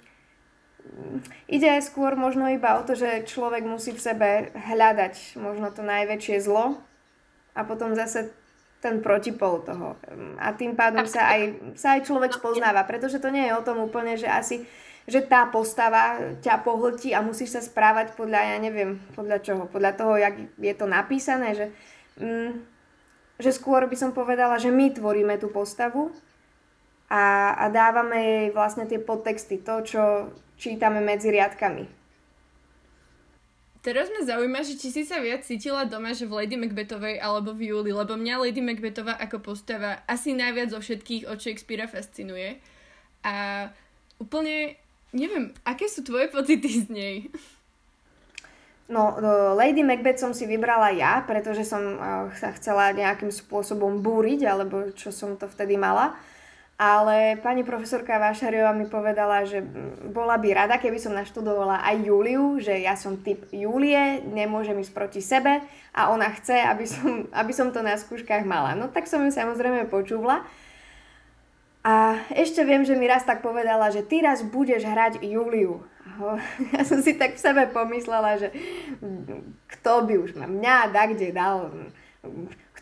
ide 1.51 1.67
aj 1.67 1.91
skôr 1.93 2.15
možno 2.15 2.47
iba 2.49 2.79
o 2.79 2.85
to, 2.85 2.95
že 2.95 3.27
človek 3.27 3.67
musí 3.67 3.91
v 3.93 4.01
sebe 4.01 4.29
hľadať 4.55 5.37
možno 5.37 5.69
to 5.69 5.83
najväčšie 5.83 6.41
zlo 6.41 6.79
a 7.53 7.61
potom 7.67 7.93
zase 7.93 8.33
ten 8.79 8.99
protipol 8.99 9.63
toho. 9.63 9.95
A 10.39 10.51
tým 10.51 10.75
pádom 10.75 11.07
sa 11.07 11.31
aj, 11.31 11.41
sa 11.79 11.95
aj 11.95 12.03
človek 12.03 12.35
spoznáva, 12.35 12.83
pretože 12.83 13.19
to 13.19 13.31
nie 13.31 13.47
je 13.47 13.55
o 13.55 13.63
tom 13.63 13.79
úplne, 13.79 14.19
že 14.19 14.27
asi 14.27 14.67
že 15.03 15.19
tá 15.19 15.43
postava 15.51 16.31
ťa 16.39 16.63
pohltí 16.63 17.11
a 17.11 17.19
musíš 17.19 17.59
sa 17.59 17.61
správať 17.63 18.15
podľa, 18.15 18.55
ja 18.55 18.57
neviem, 18.59 19.03
podľa 19.11 19.43
čoho, 19.43 19.63
podľa 19.67 19.99
toho, 19.99 20.13
jak 20.15 20.35
je 20.55 20.73
to 20.79 20.87
napísané, 20.87 21.51
že, 21.51 21.65
mm, 22.23 22.51
že 23.41 23.51
skôr 23.53 23.85
by 23.85 23.95
som 23.97 24.11
povedala, 24.11 24.61
že 24.61 24.69
my 24.69 24.93
tvoríme 24.93 25.35
tú 25.41 25.49
postavu 25.49 26.13
a, 27.09 27.55
a 27.57 27.65
dávame 27.69 28.17
jej 28.17 28.47
vlastne 28.53 28.85
tie 28.85 29.01
podtexty, 29.01 29.61
to, 29.61 29.81
čo 29.85 30.01
čítame 30.57 31.01
medzi 31.01 31.33
riadkami. 31.33 31.89
Teraz 33.83 34.07
ma 34.07 34.23
zaujíma, 34.23 34.63
že 34.63 34.79
či 34.79 34.95
si 34.95 35.03
sa 35.03 35.19
viac 35.19 35.43
cítila 35.43 35.83
doma, 35.83 36.15
že 36.15 36.23
v 36.23 36.39
Lady 36.39 36.55
Macbethovej 36.55 37.19
alebo 37.19 37.51
v 37.51 37.67
Júli, 37.67 37.91
lebo 37.91 38.15
mňa 38.15 38.47
Lady 38.47 38.63
Macbethová 38.63 39.19
ako 39.19 39.43
postava 39.43 40.07
asi 40.07 40.31
najviac 40.31 40.71
zo 40.71 40.79
všetkých 40.79 41.27
od 41.27 41.35
Shakespearea 41.35 41.91
fascinuje. 41.91 42.63
A 43.27 43.67
úplne 44.23 44.79
Neviem, 45.13 45.53
aké 45.61 45.85
sú 45.85 46.01
tvoje 46.01 46.25
pocity 46.33 46.65
z 46.65 46.85
nej? 46.89 47.15
No, 48.93 49.17
Lady 49.57 49.81
Macbeth 49.81 50.21
som 50.21 50.37
si 50.37 50.45
vybrala 50.45 50.93
ja, 50.93 51.25
pretože 51.25 51.65
som 51.65 51.97
sa 52.37 52.53
chcela 52.53 52.93
nejakým 52.93 53.33
spôsobom 53.33 54.05
búriť, 54.05 54.45
alebo 54.45 54.93
čo 54.93 55.09
som 55.09 55.33
to 55.33 55.49
vtedy 55.49 55.73
mala. 55.73 56.13
Ale 56.77 57.37
pani 57.37 57.61
profesorka 57.61 58.17
Vášariová 58.17 58.73
mi 58.73 58.89
povedala, 58.89 59.45
že 59.45 59.61
bola 60.09 60.41
by 60.41 60.49
rada, 60.57 60.81
keby 60.81 60.97
som 60.97 61.13
naštudovala 61.13 61.85
aj 61.85 61.95
Júliu, 62.01 62.57
že 62.57 62.81
ja 62.81 62.97
som 62.97 63.21
typ 63.21 63.45
Júlie, 63.53 64.25
nemôžem 64.25 64.75
ísť 64.81 64.93
proti 64.93 65.21
sebe 65.21 65.61
a 65.93 66.09
ona 66.09 66.33
chce, 66.33 66.57
aby 66.57 66.85
som, 66.89 67.09
aby 67.41 67.51
som 67.53 67.69
to 67.69 67.85
na 67.85 67.93
skúškach 67.93 68.41
mala. 68.45 68.73
No 68.73 68.89
tak 68.89 69.05
som 69.05 69.21
ju 69.21 69.29
samozrejme 69.29 69.85
počúvla. 69.89 70.41
A 71.83 72.19
ešte 72.31 72.63
viem, 72.63 72.81
že 72.87 72.95
mi 72.97 73.05
raz 73.05 73.27
tak 73.27 73.43
povedala, 73.43 73.91
že 73.91 74.01
ty 74.01 74.23
raz 74.23 74.39
budeš 74.41 74.87
hrať 74.87 75.19
Juliu. 75.21 75.83
Ja 76.75 76.81
som 76.83 76.99
si 76.99 77.15
tak 77.15 77.35
v 77.35 77.43
sebe 77.43 77.63
pomyslela, 77.71 78.37
že 78.37 78.51
kto 79.79 80.07
by 80.07 80.13
už 80.19 80.35
ma 80.35 80.47
mňa 80.47 80.91
da 80.91 81.03
kde 81.07 81.29
dal, 81.31 81.71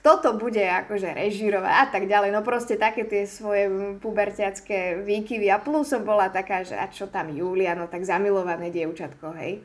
kto 0.02 0.12
to 0.18 0.30
bude 0.42 0.62
akože 0.62 1.14
režírovať 1.14 1.74
a 1.74 1.86
tak 1.94 2.10
ďalej. 2.10 2.34
No 2.34 2.42
proste 2.42 2.74
také 2.74 3.06
tie 3.06 3.30
svoje 3.30 3.70
pubertiacké 4.02 4.98
výkyvy. 5.06 5.54
A 5.54 5.62
plus 5.62 5.94
som 5.94 6.02
bola 6.02 6.34
taká, 6.34 6.66
že 6.66 6.74
a 6.74 6.90
čo 6.90 7.06
tam 7.06 7.30
Julia, 7.30 7.78
no 7.78 7.86
tak 7.86 8.02
zamilované 8.02 8.74
dievčatko, 8.74 9.38
hej. 9.38 9.62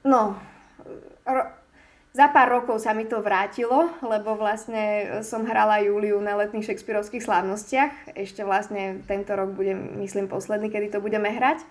No, 0.00 0.40
ro- 1.28 1.52
za 2.10 2.26
pár 2.32 2.50
rokov 2.50 2.82
sa 2.82 2.90
mi 2.90 3.06
to 3.06 3.22
vrátilo, 3.22 3.92
lebo 4.02 4.34
vlastne 4.34 5.20
som 5.22 5.46
hrala 5.46 5.78
Júliu 5.84 6.18
na 6.18 6.34
letných 6.40 6.66
šekspírovských 6.66 7.22
slávnostiach. 7.22 8.16
Ešte 8.18 8.42
vlastne 8.42 9.04
tento 9.06 9.30
rok 9.36 9.54
budem, 9.54 10.00
myslím, 10.02 10.26
posledný, 10.26 10.72
kedy 10.72 10.96
to 10.96 11.04
budeme 11.04 11.30
hrať. 11.30 11.62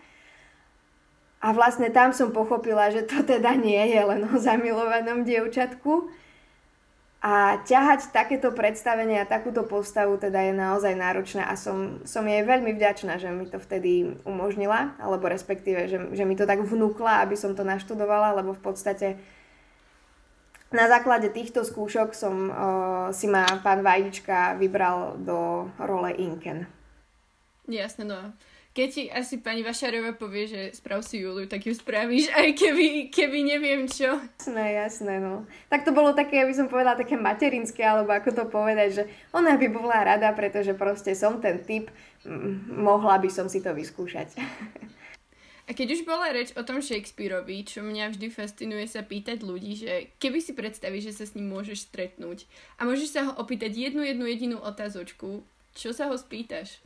A 1.39 1.55
vlastne 1.55 1.87
tam 1.87 2.11
som 2.11 2.35
pochopila, 2.35 2.91
že 2.91 3.07
to 3.07 3.23
teda 3.23 3.55
nie 3.55 3.79
je 3.95 4.01
len 4.03 4.27
o 4.27 4.35
zamilovanom 4.35 5.23
dievčatku. 5.23 6.11
A 7.19 7.59
ťahať 7.67 8.15
takéto 8.15 8.55
predstavenie 8.55 9.19
a 9.19 9.27
takúto 9.27 9.67
postavu 9.67 10.15
teda 10.15 10.39
je 10.39 10.53
naozaj 10.55 10.95
náročné 10.95 11.43
a 11.43 11.59
som, 11.59 11.99
som 12.07 12.23
jej 12.23 12.47
veľmi 12.47 12.71
vďačná, 12.71 13.19
že 13.19 13.27
mi 13.27 13.43
to 13.43 13.59
vtedy 13.59 14.15
umožnila, 14.23 14.95
alebo 15.03 15.27
respektíve, 15.27 15.91
že, 15.91 16.15
že 16.15 16.23
mi 16.23 16.39
to 16.39 16.47
tak 16.47 16.63
vnúkla, 16.63 17.19
aby 17.27 17.35
som 17.35 17.59
to 17.59 17.67
naštudovala, 17.67 18.39
lebo 18.39 18.55
v 18.55 18.63
podstate 18.63 19.19
na 20.71 20.87
základe 20.87 21.27
týchto 21.33 21.67
skúšok 21.67 22.15
som 22.15 22.35
uh, 22.47 22.55
si 23.11 23.27
ma 23.27 23.43
pán 23.65 23.83
Vajdička 23.83 24.55
vybral 24.55 25.19
do 25.19 25.67
role 25.75 26.15
Inken. 26.15 26.71
Jasne, 27.67 28.05
no. 28.07 28.19
Keď 28.79 28.89
ti 28.95 29.11
asi 29.11 29.43
pani 29.43 29.59
Vašarová 29.59 30.15
povie, 30.15 30.47
že 30.47 30.61
sprav 30.71 31.03
si 31.03 31.19
Juliu, 31.19 31.51
tak 31.51 31.67
ju 31.67 31.75
spravíš, 31.75 32.31
aj 32.31 32.55
keby, 32.55 33.11
keby 33.11 33.43
neviem 33.43 33.83
čo. 33.91 34.07
Jasné, 34.39 34.79
jasné, 34.79 35.19
no. 35.19 35.43
Tak 35.67 35.83
to 35.83 35.91
bolo 35.91 36.15
také, 36.15 36.39
aby 36.47 36.55
som 36.55 36.71
povedala, 36.71 36.95
také 36.95 37.19
materinské, 37.19 37.83
alebo 37.83 38.15
ako 38.15 38.31
to 38.31 38.43
povedať, 38.47 38.89
že 38.95 39.03
ona 39.35 39.59
by 39.59 39.67
bola 39.67 40.07
rada, 40.07 40.31
pretože 40.31 40.71
proste 40.79 41.11
som 41.11 41.43
ten 41.43 41.59
typ, 41.59 41.91
mohla 42.71 43.19
by 43.19 43.27
som 43.27 43.51
si 43.51 43.59
to 43.59 43.75
vyskúšať. 43.75 44.39
A 45.67 45.75
keď 45.75 45.99
už 45.99 46.07
bola 46.07 46.31
reč 46.31 46.55
o 46.55 46.63
tom 46.63 46.79
Shakespeareovi, 46.79 47.67
čo 47.67 47.83
mňa 47.83 48.15
vždy 48.15 48.31
fascinuje 48.31 48.87
sa 48.87 49.03
pýtať 49.03 49.43
ľudí, 49.43 49.75
že 49.75 50.15
keby 50.23 50.39
si 50.39 50.55
predstavíš, 50.55 51.11
že 51.11 51.17
sa 51.19 51.25
s 51.27 51.35
ním 51.35 51.51
môžeš 51.51 51.91
stretnúť 51.91 52.47
a 52.79 52.87
môžeš 52.87 53.09
sa 53.11 53.27
ho 53.27 53.35
opýtať 53.43 53.75
jednu, 53.75 54.07
jednu 54.07 54.23
jedinú 54.23 54.57
otázočku, 54.63 55.43
čo 55.75 55.91
sa 55.91 56.07
ho 56.07 56.15
spýtaš? 56.15 56.79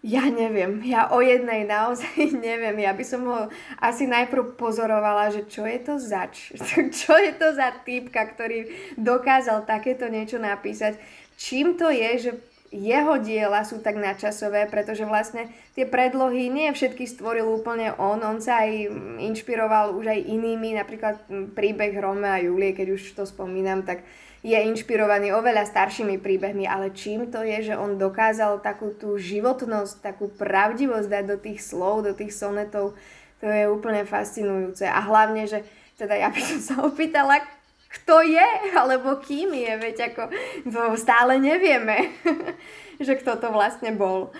Ja 0.00 0.24
neviem, 0.32 0.80
ja 0.88 1.12
o 1.12 1.20
jednej 1.20 1.68
naozaj 1.68 2.32
neviem. 2.48 2.80
Ja 2.80 2.96
by 2.96 3.04
som 3.04 3.20
ho 3.28 3.52
asi 3.76 4.08
najprv 4.08 4.56
pozorovala, 4.56 5.28
že 5.28 5.44
čo 5.44 5.68
je 5.68 5.76
to 5.76 6.00
zač, 6.00 6.56
čo 7.04 7.12
je 7.20 7.32
to 7.36 7.52
za 7.52 7.68
typka, 7.84 8.24
ktorý 8.24 8.64
dokázal 8.96 9.68
takéto 9.68 10.08
niečo 10.08 10.40
napísať. 10.40 10.96
Čím 11.36 11.76
to 11.76 11.92
je, 11.92 12.10
že 12.16 12.30
jeho 12.70 13.18
diela 13.18 13.66
sú 13.66 13.82
tak 13.82 13.98
nadčasové, 13.98 14.70
pretože 14.70 15.02
vlastne 15.02 15.50
tie 15.74 15.82
predlohy 15.82 16.46
nie 16.46 16.70
všetky 16.70 17.02
stvoril 17.02 17.50
úplne 17.50 17.90
on, 17.98 18.22
on 18.22 18.38
sa 18.38 18.62
aj 18.62 18.70
inšpiroval 19.18 19.98
už 19.98 20.06
aj 20.06 20.20
inými, 20.30 20.78
napríklad 20.78 21.18
príbeh 21.58 21.90
Rome 21.98 22.30
a 22.30 22.38
Julie, 22.38 22.70
keď 22.70 22.94
už 22.94 23.18
to 23.18 23.26
spomínam, 23.26 23.82
tak 23.82 24.06
je 24.40 24.56
inšpirovaný 24.56 25.36
oveľa 25.36 25.68
staršími 25.68 26.16
príbehmi, 26.22 26.64
ale 26.64 26.96
čím 26.96 27.28
to 27.28 27.44
je, 27.44 27.72
že 27.72 27.74
on 27.76 28.00
dokázal 28.00 28.64
takú 28.64 28.94
tú 28.96 29.18
životnosť, 29.20 30.00
takú 30.00 30.32
pravdivosť 30.32 31.08
dať 31.10 31.24
do 31.26 31.36
tých 31.36 31.60
slov, 31.60 32.08
do 32.08 32.16
tých 32.16 32.32
sonetov, 32.32 32.96
to 33.42 33.46
je 33.50 33.68
úplne 33.68 34.06
fascinujúce. 34.08 34.88
A 34.88 35.00
hlavne, 35.04 35.44
že 35.44 35.60
teda 36.00 36.16
ja 36.16 36.32
by 36.32 36.40
som 36.40 36.60
sa 36.62 36.74
opýtala, 36.80 37.44
kto 37.90 38.22
je, 38.22 38.48
alebo 38.78 39.18
kým 39.18 39.50
je, 39.50 39.72
veď 39.74 39.96
ako 40.14 40.22
to 40.62 40.82
stále 40.94 41.42
nevieme, 41.42 42.14
že 43.06 43.18
kto 43.18 43.34
to 43.42 43.50
vlastne 43.50 43.98
bol. 43.98 44.30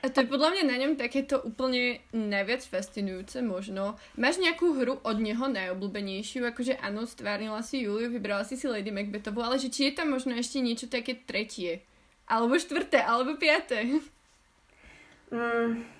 A 0.00 0.08
to 0.08 0.22
je 0.22 0.30
podľa 0.30 0.54
mňa 0.54 0.64
na 0.70 0.76
ňom 0.80 0.92
takéto 0.94 1.42
úplne 1.42 1.98
najviac 2.14 2.62
fascinujúce 2.62 3.42
možno. 3.42 3.98
Máš 4.14 4.38
nejakú 4.38 4.78
hru 4.78 5.02
od 5.02 5.16
neho 5.18 5.50
najobľúbenejšiu? 5.50 6.46
Akože 6.46 6.78
áno, 6.78 7.10
stvárnila 7.10 7.58
si 7.60 7.82
Juliu, 7.82 8.06
vybrala 8.08 8.46
si 8.46 8.54
si 8.54 8.70
Lady 8.70 8.94
Macbethovu, 8.94 9.42
ale 9.42 9.58
že 9.58 9.66
či 9.66 9.90
je 9.90 9.98
tam 9.98 10.14
možno 10.14 10.38
ešte 10.38 10.62
niečo 10.62 10.86
také 10.86 11.18
tretie? 11.18 11.82
Alebo 12.30 12.54
štvrté, 12.54 13.02
alebo 13.02 13.34
piaté? 13.34 13.98
Mm, 15.34 15.95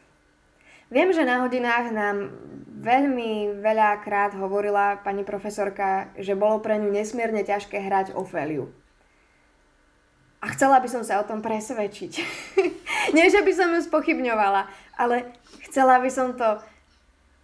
Viem, 0.86 1.10
že 1.10 1.26
na 1.26 1.42
hodinách 1.42 1.90
nám 1.90 2.30
veľmi 2.78 3.58
veľakrát 3.58 4.38
hovorila 4.38 5.02
pani 5.02 5.26
profesorka, 5.26 6.14
že 6.14 6.38
bolo 6.38 6.62
pre 6.62 6.78
ňu 6.78 6.94
nesmierne 6.94 7.42
ťažké 7.42 7.82
hrať 7.82 8.14
Ofeliu. 8.14 8.70
A 10.38 10.52
chcela 10.54 10.78
by 10.78 10.86
som 10.86 11.02
sa 11.02 11.18
o 11.18 11.26
tom 11.26 11.42
presvedčiť. 11.42 12.12
Nie, 13.16 13.26
že 13.32 13.42
by 13.42 13.52
som 13.56 13.74
ju 13.74 13.80
spochybňovala, 13.82 14.70
ale 14.94 15.34
chcela 15.66 15.98
by 15.98 16.10
som 16.12 16.38
to 16.38 16.62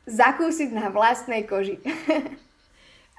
zakúsiť 0.06 0.70
na 0.70 0.92
vlastnej 0.92 1.42
koži. 1.42 1.82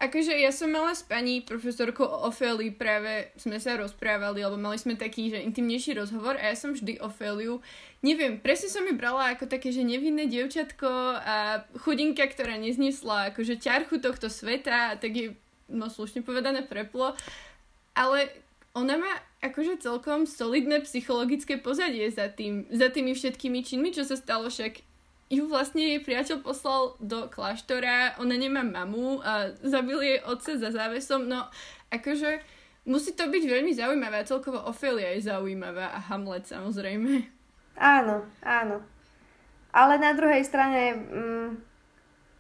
Akože 0.02 0.34
ja 0.36 0.50
som 0.50 0.74
mala 0.74 0.92
s 0.92 1.06
pani 1.06 1.46
profesorkou 1.46 2.04
Ofeli 2.04 2.74
práve 2.74 3.30
sme 3.38 3.62
sa 3.62 3.78
rozprávali, 3.78 4.42
alebo 4.42 4.60
mali 4.60 4.76
sme 4.76 4.98
taký, 4.98 5.30
že 5.30 5.46
intimnejší 5.46 5.96
rozhovor 5.96 6.36
a 6.36 6.50
ja 6.50 6.56
som 6.58 6.74
vždy 6.74 6.98
Ofeliu, 7.00 7.62
neviem, 8.02 8.42
presne 8.42 8.74
som 8.74 8.84
ju 8.84 8.98
brala 8.98 9.32
ako 9.32 9.46
také, 9.48 9.70
že 9.70 9.86
nevinné 9.86 10.26
dievčatko 10.28 10.90
a 11.24 11.64
chudinka, 11.86 12.26
ktorá 12.26 12.58
neznesla 12.58 13.32
akože 13.32 13.62
ťarchu 13.62 14.02
tohto 14.02 14.28
sveta 14.28 14.92
a 14.92 14.98
tak 14.98 15.14
je, 15.14 15.28
no 15.70 15.88
slušne 15.88 16.26
povedané, 16.26 16.66
preplo. 16.66 17.14
Ale 17.94 18.34
ona 18.74 18.98
má 18.98 19.14
akože 19.46 19.78
celkom 19.78 20.26
solidné 20.26 20.82
psychologické 20.82 21.62
pozadie 21.62 22.10
za, 22.10 22.28
tým, 22.34 22.66
za 22.74 22.90
tými 22.90 23.14
všetkými 23.14 23.62
činmi, 23.62 23.94
čo 23.94 24.02
sa 24.02 24.18
stalo, 24.18 24.50
však 24.50 24.82
ju 25.34 25.50
vlastne 25.50 25.82
jej 25.82 26.00
priateľ 26.06 26.46
poslal 26.46 26.94
do 27.02 27.26
kláštora, 27.26 28.22
ona 28.22 28.38
nemá 28.38 28.62
mamu 28.62 29.18
a 29.26 29.50
zabil 29.66 29.98
jej 30.06 30.20
otce 30.30 30.62
za 30.62 30.70
závesom, 30.70 31.26
no 31.26 31.50
akože 31.90 32.46
musí 32.86 33.18
to 33.18 33.26
byť 33.26 33.44
veľmi 33.50 33.74
zaujímavé 33.74 34.22
a 34.22 34.30
celkovo 34.30 34.62
Ofelia 34.70 35.18
je 35.18 35.26
zaujímavá 35.26 35.90
a 35.90 36.00
Hamlet 36.14 36.46
samozrejme. 36.46 37.26
Áno, 37.74 38.22
áno. 38.46 38.78
Ale 39.74 39.98
na 39.98 40.14
druhej 40.14 40.46
strane 40.46 40.94
mm, 40.94 41.50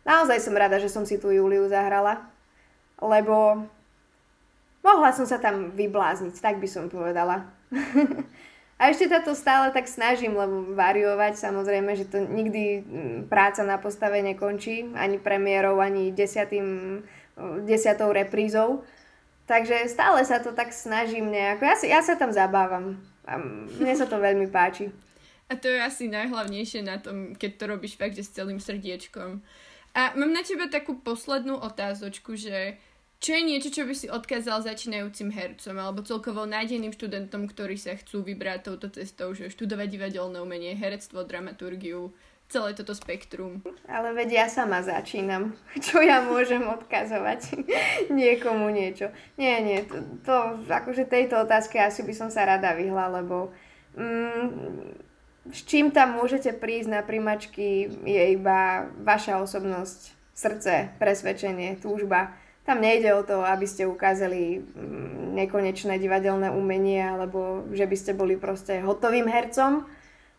naozaj 0.05 0.37
som 0.37 0.53
rada, 0.53 0.77
že 0.77 0.93
som 0.93 1.01
si 1.01 1.17
tú 1.17 1.33
Juliu 1.33 1.65
zahrala, 1.65 2.29
lebo 3.01 3.65
mohla 4.85 5.09
som 5.09 5.25
sa 5.25 5.41
tam 5.41 5.73
vyblázniť, 5.73 6.37
tak 6.37 6.61
by 6.61 6.67
som 6.69 6.93
povedala. 6.93 7.49
A 8.81 8.89
ešte 8.89 9.05
sa 9.07 9.21
to 9.21 9.37
stále 9.37 9.69
tak 9.69 9.85
snažím, 9.85 10.33
lebo 10.33 10.73
variovať, 10.73 11.37
samozrejme, 11.39 11.93
že 11.93 12.09
to 12.09 12.19
nikdy 12.25 12.81
mm, 12.81 13.19
práca 13.29 13.61
na 13.63 13.77
postave 13.77 14.19
nekončí, 14.25 14.91
ani 14.97 15.21
premiérou, 15.21 15.77
ani 15.79 16.11
desiatým, 16.11 16.99
desiatou 17.63 18.11
reprízou. 18.11 18.81
Takže 19.45 19.91
stále 19.91 20.23
sa 20.23 20.39
to 20.39 20.55
tak 20.55 20.71
snažím 20.71 21.31
nejako. 21.31 21.63
Ja, 21.67 21.75
si, 21.75 21.85
ja 21.91 22.01
sa 22.01 22.15
tam 22.15 22.31
zabávam. 22.31 22.97
A 23.23 23.39
mne 23.79 23.93
sa 23.95 24.07
to 24.07 24.19
veľmi 24.25 24.47
páči. 24.51 24.91
A 25.51 25.59
to 25.59 25.67
je 25.67 25.79
asi 25.79 26.07
najhlavnejšie 26.07 26.81
na 26.81 26.97
tom, 26.97 27.35
keď 27.35 27.51
to 27.59 27.65
robíš 27.67 27.93
fakt, 27.99 28.15
že 28.15 28.25
s 28.25 28.33
celým 28.33 28.57
srdiečkom. 28.57 29.43
A 29.93 30.01
mám 30.17 30.33
na 30.33 30.41
teba 30.41 30.65
takú 30.65 30.97
poslednú 30.97 31.61
otázočku, 31.61 32.33
že 32.33 32.81
čo 33.23 33.31
je 33.39 33.43
niečo, 33.47 33.71
čo 33.71 33.87
by 33.87 33.95
si 33.95 34.11
odkázal 34.11 34.67
začínajúcim 34.67 35.31
hercom 35.31 35.79
alebo 35.79 36.03
celkovo 36.03 36.43
nádeným 36.43 36.91
študentom, 36.91 37.47
ktorí 37.47 37.79
sa 37.79 37.95
chcú 37.95 38.19
vybrať 38.19 38.67
touto 38.67 38.91
cestou, 38.91 39.31
že 39.31 39.47
študovať 39.47 39.87
divadelné 39.87 40.43
umenie, 40.43 40.75
herectvo, 40.75 41.23
dramaturgiu, 41.23 42.11
celé 42.51 42.75
toto 42.75 42.91
spektrum. 42.91 43.63
Ale 43.87 44.11
veď 44.11 44.43
ja 44.43 44.45
sama 44.51 44.83
začínam. 44.83 45.55
Čo 45.87 46.03
ja 46.03 46.19
môžem 46.19 46.67
odkazovať 46.67 47.63
niekomu 48.11 48.67
niečo? 48.75 49.15
Nie, 49.39 49.63
nie, 49.63 49.87
to, 49.87 50.03
to 50.27 50.35
akože 50.67 51.07
tejto 51.07 51.47
otázke 51.47 51.79
asi 51.79 52.03
by 52.03 52.11
som 52.11 52.27
sa 52.27 52.43
rada 52.43 52.75
vyhla, 52.75 53.07
lebo 53.23 53.55
mm, 53.95 54.45
s 55.47 55.63
čím 55.63 55.95
tam 55.95 56.19
môžete 56.19 56.59
prísť 56.59 56.91
na 56.91 57.01
primačky 57.07 57.87
je 58.03 58.23
iba 58.35 58.91
vaša 58.99 59.39
osobnosť, 59.39 60.11
srdce, 60.35 60.91
presvedčenie, 60.99 61.79
túžba. 61.79 62.42
Tam 62.63 62.79
nejde 62.79 63.11
o 63.11 63.27
to, 63.27 63.43
aby 63.43 63.67
ste 63.67 63.83
ukázali 63.83 64.63
mm, 64.63 65.35
nekonečné 65.35 65.99
divadelné 65.99 66.47
umenie 66.47 67.03
alebo 67.03 67.67
že 67.75 67.83
by 67.83 67.95
ste 67.99 68.11
boli 68.15 68.39
proste 68.39 68.79
hotovým 68.79 69.27
hercom, 69.27 69.83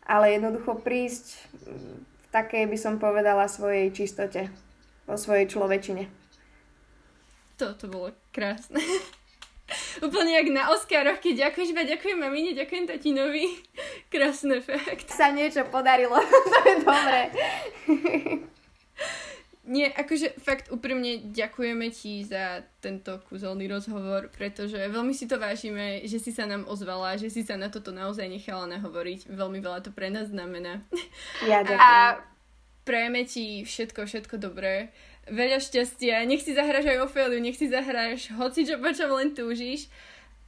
ale 0.09 0.33
jednoducho 0.33 0.81
prísť 0.81 1.37
mm, 1.69 1.95
v 2.01 2.27
takej 2.33 2.65
by 2.65 2.77
som 2.81 2.97
povedala 2.97 3.45
svojej 3.45 3.93
čistote, 3.93 4.49
vo 5.05 5.21
svojej 5.21 5.45
človečine. 5.53 6.09
To, 7.61 7.77
to 7.77 7.87
bolo 7.87 8.11
krásne. 8.33 8.81
Úplne 10.05 10.33
jak 10.37 10.49
na 10.53 10.75
Oscaroch, 10.75 11.23
keď 11.23 11.49
ďakuješ 11.49 11.73
iba 11.73 11.85
ďakujem 11.89 12.19
mamine, 12.21 12.53
ďakujem 12.53 12.85
tatinovi. 12.89 13.47
Krásne 14.13 14.61
fakt. 14.61 15.09
Sa 15.09 15.33
niečo 15.33 15.65
podarilo, 15.69 16.17
to 16.53 16.59
je 16.65 16.75
dobré. 16.85 17.21
Nie, 19.65 19.89
akože 19.89 20.37
fakt 20.45 20.69
úprimne 20.69 21.33
ďakujeme 21.33 21.89
ti 21.89 22.21
za 22.21 22.61
tento 22.85 23.17
kúzelný 23.33 23.65
rozhovor, 23.65 24.29
pretože 24.29 24.77
veľmi 24.77 25.17
si 25.17 25.25
to 25.25 25.41
vážime, 25.41 26.05
že 26.05 26.21
si 26.21 26.37
sa 26.37 26.45
nám 26.45 26.69
ozvala, 26.69 27.17
že 27.17 27.33
si 27.33 27.41
sa 27.41 27.57
na 27.57 27.73
toto 27.73 27.89
naozaj 27.89 28.29
nechala 28.29 28.69
nahovoriť. 28.69 29.33
Veľmi 29.33 29.65
veľa 29.65 29.81
to 29.81 29.91
pre 29.91 30.13
nás 30.13 30.29
znamená. 30.29 30.85
Ja 31.49 31.65
ďakujem. 31.65 31.81
A 31.81 32.21
prejeme 32.85 33.25
ti 33.25 33.65
všetko, 33.65 34.05
všetko 34.05 34.37
dobré 34.37 34.93
veľa 35.29 35.57
šťastia, 35.61 36.29
nech 36.29 36.45
si 36.45 36.53
zahráš 36.53 36.85
aj 36.85 37.09
Ofeliu, 37.09 37.41
nech 37.41 37.57
si 37.57 37.73
zahráš 37.73 38.29
hoci 38.37 38.69
čo, 38.69 38.77
po 38.77 38.93
čom 38.93 39.09
len 39.17 39.33
túžiš 39.33 39.89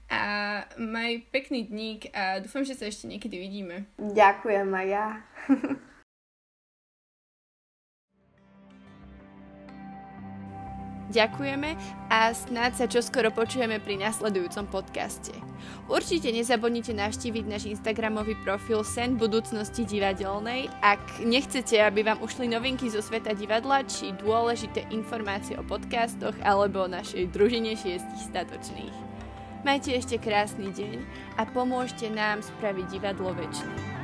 a 0.06 0.62
maj 0.78 1.24
pekný 1.34 1.66
dník 1.66 2.12
a 2.14 2.38
dúfam, 2.38 2.62
že 2.62 2.78
sa 2.78 2.86
ešte 2.86 3.10
niekedy 3.10 3.40
vidíme. 3.40 3.88
Ďakujem 3.98 4.68
aj 4.70 4.86
ja. 4.86 5.06
Ďakujeme 11.06 11.78
a 12.10 12.34
snáď 12.34 12.72
sa 12.74 12.86
čoskoro 12.90 13.30
počujeme 13.30 13.78
pri 13.78 13.94
nasledujúcom 14.02 14.66
podcaste. 14.66 15.30
Určite 15.86 16.34
nezabudnite 16.34 16.90
navštíviť 16.98 17.44
náš 17.46 17.70
Instagramový 17.70 18.34
profil 18.42 18.82
Sen 18.82 19.14
budúcnosti 19.14 19.86
divadelnej, 19.86 20.66
ak 20.82 21.22
nechcete, 21.22 21.78
aby 21.78 22.02
vám 22.02 22.18
ušli 22.26 22.50
novinky 22.50 22.90
zo 22.90 22.98
sveta 22.98 23.38
divadla, 23.38 23.86
či 23.86 24.18
dôležité 24.18 24.90
informácie 24.90 25.54
o 25.54 25.62
podcastoch 25.62 26.34
alebo 26.42 26.86
o 26.86 26.90
našej 26.90 27.30
družine 27.30 27.78
šiestich 27.78 28.26
statočných. 28.26 28.94
Majte 29.62 29.94
ešte 29.94 30.18
krásny 30.18 30.74
deň 30.74 30.98
a 31.38 31.46
pomôžte 31.46 32.10
nám 32.10 32.42
spraviť 32.42 32.86
divadlo 32.90 33.30
väčšie. 33.34 33.95